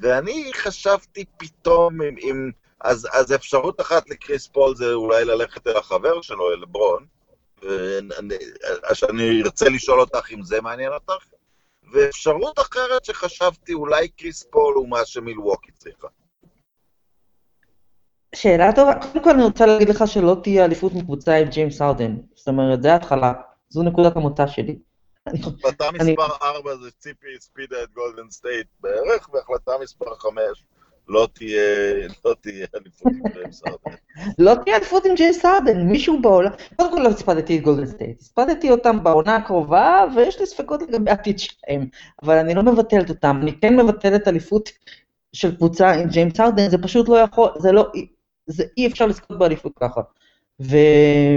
ואני 0.00 0.50
חשבתי 0.54 1.24
פתאום 1.36 2.02
אם, 2.02 2.16
אם 2.18 2.50
אז, 2.80 3.08
אז 3.12 3.32
אפשרות 3.34 3.80
אחת 3.80 4.10
לקריס 4.10 4.46
פול 4.46 4.76
זה 4.76 4.92
אולי 4.92 5.24
ללכת 5.24 5.66
אל 5.66 5.76
החבר 5.76 6.22
שלו, 6.22 6.52
אל 6.52 6.64
לברון, 6.64 7.06
שאני 8.92 9.42
ארצה 9.42 9.68
לשאול 9.68 10.00
אותך 10.00 10.30
אם 10.32 10.42
זה 10.42 10.60
מעניין 10.60 10.92
אותך, 10.92 11.24
ואפשרות 11.92 12.58
אחרת 12.58 13.04
שחשבתי, 13.04 13.72
אולי 13.72 14.08
קריס 14.08 14.42
פול 14.50 14.74
הוא 14.74 14.88
מה 14.88 15.04
שמילווקי 15.04 15.72
צריכה. 15.72 16.08
שאלה 18.34 18.72
טובה. 18.72 18.94
קודם 18.94 19.24
כל 19.24 19.30
אני 19.30 19.42
רוצה 19.42 19.66
להגיד 19.66 19.88
לך 19.88 20.04
שלא 20.06 20.36
תהיה 20.42 20.64
אליפות 20.64 20.94
מקבוצה 20.94 21.34
עם 21.34 21.48
ג'יימס 21.48 21.82
הארדן. 21.82 22.16
זאת 22.34 22.48
אומרת, 22.48 22.82
זה 22.82 22.92
ההתחלה. 22.92 23.32
זו 23.68 23.82
נקודת 23.82 24.16
המוצא 24.16 24.46
שלי. 24.46 24.78
החלטה 25.26 25.84
מספר 25.92 26.26
4 26.42 26.76
זה 26.76 26.90
ציפי 26.98 27.26
הספידה 27.38 27.76
את 27.82 27.88
גולדן 27.94 28.30
סטייט 28.30 28.66
בערך, 28.80 29.28
והחלטה 29.32 29.72
מספר 29.82 30.14
5 30.14 30.34
לא 31.08 31.28
תהיה, 31.32 31.62
לא 32.24 32.34
תהיה 32.40 32.66
אליפות 32.74 33.12
עם 33.12 33.32
ג'יימס 33.32 33.62
ארדן. 33.66 33.96
לא 34.38 34.54
תהיה 34.64 34.76
אליפות 34.76 35.06
עם 35.06 35.14
ג'יימס 35.14 35.44
הארדן, 35.44 35.80
מישהו 35.80 36.22
בעולם... 36.22 36.50
קודם 36.76 36.90
כל 36.90 37.00
לא 37.00 37.08
הספדתי 37.08 37.58
את 37.58 37.62
גולדן 37.62 37.86
סטייט, 37.86 38.20
הספדתי 38.20 38.70
אותם 38.70 39.04
בעונה 39.04 39.36
הקרובה, 39.36 40.04
ויש 40.16 40.40
לי 40.40 40.46
ספקות 40.46 40.82
לגבי 40.82 41.10
העתיד 41.10 41.38
שלהם, 41.38 41.86
אבל 42.22 42.38
אני 42.38 42.54
לא 42.54 42.62
מבטלת 42.62 43.10
אותם. 43.10 43.38
אני 43.42 43.60
כן 43.60 43.76
מבטלת 43.76 44.28
אליפות 44.28 44.70
של 45.32 45.56
קבוצה 45.56 45.92
עם 45.92 46.08
ג'יימס 46.08 46.40
הארדן, 46.40 46.70
זה 46.70 46.78
פשוט 46.78 47.08
לא 47.08 47.16
יכול, 47.16 47.50
זה 47.58 47.72
לא, 47.72 47.92
זה 48.46 48.64
אי 48.76 48.86
אפשר 48.86 49.06
לזכות 49.06 49.38
באליפות 49.38 49.72
ככה. 49.80 50.00
ו, 50.60 50.76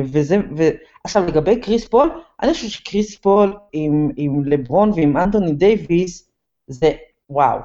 וזה, 0.03 0.37
ו... 0.57 0.63
עכשיו 1.03 1.25
לגבי 1.25 1.61
קריס 1.61 1.87
פול, 1.87 2.21
אני 2.41 2.53
חושב 2.53 2.67
שקריס 2.67 3.15
פול 3.15 3.57
עם, 3.73 4.09
עם 4.15 4.45
לברון 4.45 4.89
ועם 4.89 5.17
אנטוני 5.17 5.53
דייוויס, 5.53 6.29
זה 6.67 6.91
וואו. 7.29 7.59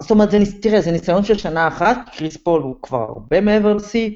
זאת 0.00 0.10
אומרת, 0.10 0.30
זה, 0.30 0.38
תראה, 0.62 0.80
זה 0.80 0.92
ניסיון 0.92 1.24
של 1.24 1.38
שנה 1.38 1.68
אחת, 1.68 1.96
קריס 2.16 2.36
פול 2.36 2.62
הוא 2.62 2.76
כבר 2.82 2.98
הרבה 2.98 3.40
מעבר 3.40 3.74
לשיא, 3.74 4.10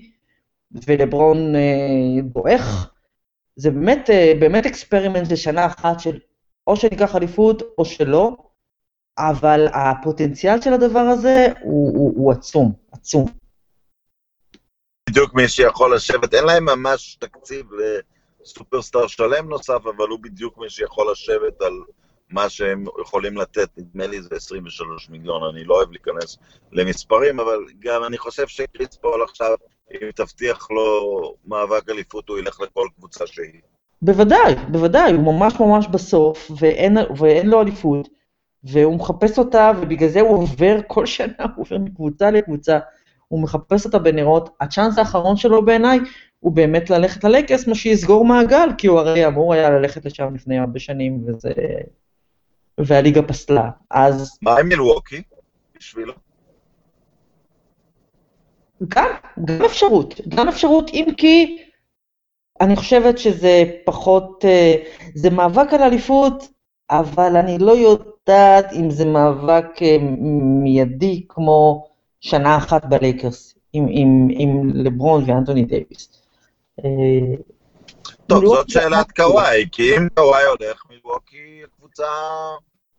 ולברון 0.87 1.57
אה, 1.57 2.23
דועך. 2.25 2.91
זה 3.57 3.71
באמת, 3.71 4.11
אה, 4.11 4.33
באמת 4.41 4.67
experiment 4.67 5.33
לשנה 5.33 5.67
אחת 5.67 6.01
של 6.01 6.19
או 6.67 6.77
שניקח 6.77 7.17
אליפות 7.17 7.63
או 7.79 7.85
שלא, 7.85 8.37
אבל 9.19 9.67
הפוטנציאל 9.73 10.61
של 10.61 10.73
הדבר 10.73 10.99
הזה 10.99 11.47
הוא, 11.63 11.99
הוא, 11.99 12.13
הוא 12.17 12.33
עצום, 12.33 12.73
עצום. 12.93 13.40
בדיוק 15.11 15.35
מי 15.35 15.49
שיכול 15.49 15.95
לשבת, 15.95 16.35
אין 16.35 16.45
להם 16.45 16.65
ממש 16.65 17.17
תקציב 17.21 17.67
לסופרסטאר 18.43 19.07
שלם 19.07 19.49
נוסף, 19.49 19.87
אבל 19.97 20.09
הוא 20.09 20.19
בדיוק 20.23 20.59
מי 20.59 20.71
שיכול 20.71 21.13
לשבת 21.13 21.63
על 21.63 21.73
מה 22.31 22.49
שהם 22.49 22.85
יכולים 23.01 23.37
לתת, 23.37 23.69
נדמה 23.77 24.07
לי 24.07 24.23
זה 24.23 24.37
23 24.37 25.09
מיליון, 25.09 25.43
אני 25.55 25.65
לא 25.65 25.75
אוהב 25.75 25.91
להיכנס 25.91 26.39
למספרים, 26.73 27.41
אבל 27.41 27.59
גם 27.79 28.05
אני 28.05 28.19
חושב 28.19 28.47
שקריס 28.47 28.97
פול 28.97 29.23
עכשיו, 29.23 29.55
אם 29.93 30.11
תבטיח 30.15 30.71
לו 30.71 31.35
מאבק 31.47 31.89
אליפות, 31.89 32.29
הוא 32.29 32.39
ילך 32.39 32.61
לכל 32.61 32.87
קבוצה 32.97 33.27
שהיא. 33.27 33.61
בוודאי, 34.03 34.55
בוודאי, 34.69 35.13
הוא 35.13 35.35
ממש 35.35 35.55
ממש 35.61 35.87
בסוף, 35.87 36.51
ואין, 36.59 36.97
ואין 37.17 37.49
לו 37.49 37.61
אליפות, 37.61 38.09
והוא 38.65 38.97
מחפש 38.97 39.39
אותה, 39.39 39.73
ובגלל 39.81 40.09
זה 40.09 40.21
הוא 40.21 40.43
עובר 40.43 40.77
כל 40.87 41.07
שנה, 41.07 41.45
הוא 41.57 41.65
עובר 41.67 41.79
מקבוצה 41.79 42.31
לקבוצה. 42.31 42.79
הוא 43.31 43.43
מחפש 43.43 43.87
אותה 43.87 43.99
בנרות, 43.99 44.57
הצ'אנס 44.61 44.99
האחרון 44.99 45.37
שלו 45.37 45.65
בעיניי 45.65 45.99
הוא 46.41 46.53
באמת 46.53 46.91
ללכת 46.91 47.25
ללייקרס, 47.25 47.67
מה 47.67 47.75
שיסגור 47.75 48.25
מעגל, 48.25 48.69
כי 48.79 48.87
הוא 48.87 48.99
הרי 48.99 49.27
אמור 49.27 49.55
היה 49.55 49.71
ללכת 49.71 50.05
לשם 50.05 50.35
לפני 50.35 50.59
הרבה 50.59 50.79
שנים, 50.79 51.25
וזה... 51.27 51.53
והליגה 52.79 53.23
פסלה. 53.23 53.71
אז 53.91 54.39
מה 54.43 54.59
עם 54.59 54.69
מילווקי? 54.69 55.23
בשבילו. 55.77 56.13
גם, 58.89 59.09
גם 59.45 59.65
אפשרות, 59.65 60.21
גם 60.29 60.49
אפשרות, 60.49 60.91
אם 60.91 61.07
כי 61.17 61.59
אני 62.61 62.77
חושבת 62.77 63.19
שזה 63.19 63.65
פחות, 63.85 64.45
אה, 64.45 64.75
זה 65.15 65.31
מאבק 65.31 65.73
על 65.73 65.83
אליפות, 65.83 66.49
אבל 66.91 67.37
אני 67.37 67.59
לא 67.59 67.73
יודעת 67.73 68.73
אם 68.73 68.91
זה 68.91 69.05
מאבק 69.05 69.83
אה, 69.83 69.97
מיידי 70.63 71.27
כמו 71.29 71.90
שנה 72.21 72.57
אחת 72.59 72.85
בלייקרס, 72.85 73.55
עם, 73.73 73.87
עם, 73.91 74.29
עם 74.31 74.71
לברון 74.75 75.25
ואנטוני 75.27 75.65
דייוויס. 75.65 76.23
אה, 76.79 76.85
טוב, 78.27 78.39
מילווקי- 78.39 78.57
זאת 78.57 78.69
שאלת 78.69 79.13
קוואי, 79.17 79.69
כי 79.73 79.97
אם 79.97 80.09
קוואי 80.15 80.43
הולך, 80.45 80.83
מילווקי 80.91 81.63
הקבוצה, 81.65 82.05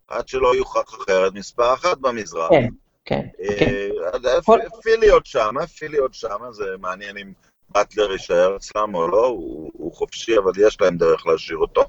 עד 0.08 0.28
שלא 0.28 0.56
יוכח 0.56 0.84
אחרת, 1.04 1.34
מספר 1.34 1.74
אחת 1.74 1.98
במזרח. 1.98 2.50
כן, 2.50 2.68
כן, 3.06 3.28
כן. 3.60 3.66
אה, 3.70 4.32
אז 4.38 4.46
כל- 4.46 4.60
פילי 4.84 5.10
עוד 5.10 5.26
שמה, 5.26 5.68
פילי 5.68 5.98
עוד 5.98 6.14
שמה, 6.14 6.52
זה 6.52 6.64
מעניין 6.80 7.18
אם 7.18 7.32
באטלר 7.70 8.12
יישאר 8.12 8.56
אצלם 8.56 8.96
או 8.96 9.08
לא, 9.08 9.26
הוא 9.74 9.94
חופשי, 9.96 10.38
אבל 10.38 10.52
יש 10.68 10.82
להם 10.82 10.98
דרך 10.98 11.28
להשאיר 11.28 11.58
אותו. 11.58 11.84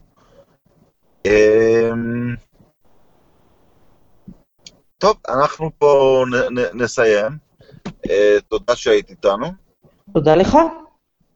טוב, 5.03 5.17
אנחנו 5.29 5.71
פה 5.79 6.25
נ- 6.31 6.59
נ- 6.59 6.83
נסיים. 6.83 7.33
אה, 8.11 8.37
תודה 8.49 8.77
שהיית 8.77 9.11
איתנו. 9.11 9.47
תודה 10.15 10.35
לך. 10.35 10.57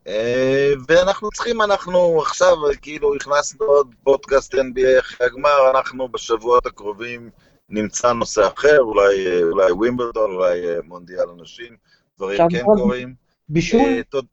אה, 0.07 0.73
ואנחנו 0.89 1.31
צריכים, 1.31 1.63
אנחנו 1.63 2.23
עכשיו 2.23 2.57
כאילו 2.83 3.15
הכנסנו 3.15 3.67
עוד 3.67 3.95
פודקאסט 4.05 4.55
NBA 4.55 4.99
אחרי 5.01 5.27
הגמר, 5.27 5.71
אנחנו 5.75 6.09
בשבועות 6.09 6.67
הקרובים 6.67 7.31
נמצא 7.69 8.13
נושא 8.13 8.47
אחר, 8.57 8.79
אולי, 8.81 9.43
אולי 9.43 9.73
ווימבלדון, 9.73 10.31
אולי 10.35 10.69
אה, 10.69 10.79
מונדיאל 10.85 11.29
הנשים, 11.31 11.77
דברים 12.17 12.39
כן 12.51 12.65
קורים. 12.65 13.15
בישול, 13.49 13.81
אה, 13.81 14.01
תוד- 14.09 14.27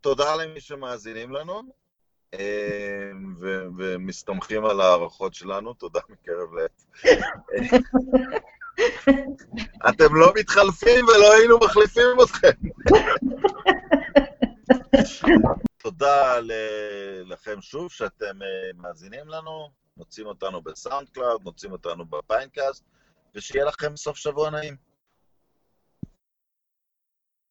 תודה 0.00 0.36
למי 0.36 0.60
שמאזינים 0.60 1.32
לנו, 1.32 1.62
ו- 3.40 3.66
ומסתמכים 3.78 4.64
על 4.64 4.80
ההערכות 4.80 5.34
שלנו, 5.34 5.74
תודה 5.74 6.00
מקרב 6.08 6.54
לב. 6.54 6.68
אתם 9.88 10.14
לא 10.14 10.32
מתחלפים 10.34 11.04
ולא 11.04 11.32
היינו 11.32 11.58
מחליפים 11.58 12.16
אתכם. 12.22 12.48
תודה 15.78 16.38
לכם 17.24 17.60
שוב 17.60 17.92
שאתם 17.92 18.42
אה, 18.42 18.70
מאזינים 18.82 19.28
לנו, 19.28 19.70
מוצאים 19.96 20.26
אותנו 20.26 20.62
ב 20.62 21.08
SoundCloud, 21.08 21.42
מוצאים 21.44 21.72
אותנו 21.72 22.04
ב 22.04 22.12
Pinecast, 22.12 22.84
ושיהיה 23.34 23.64
לכם 23.64 23.96
סוף 23.96 24.16
שבוע 24.16 24.50
נעים. 24.50 24.76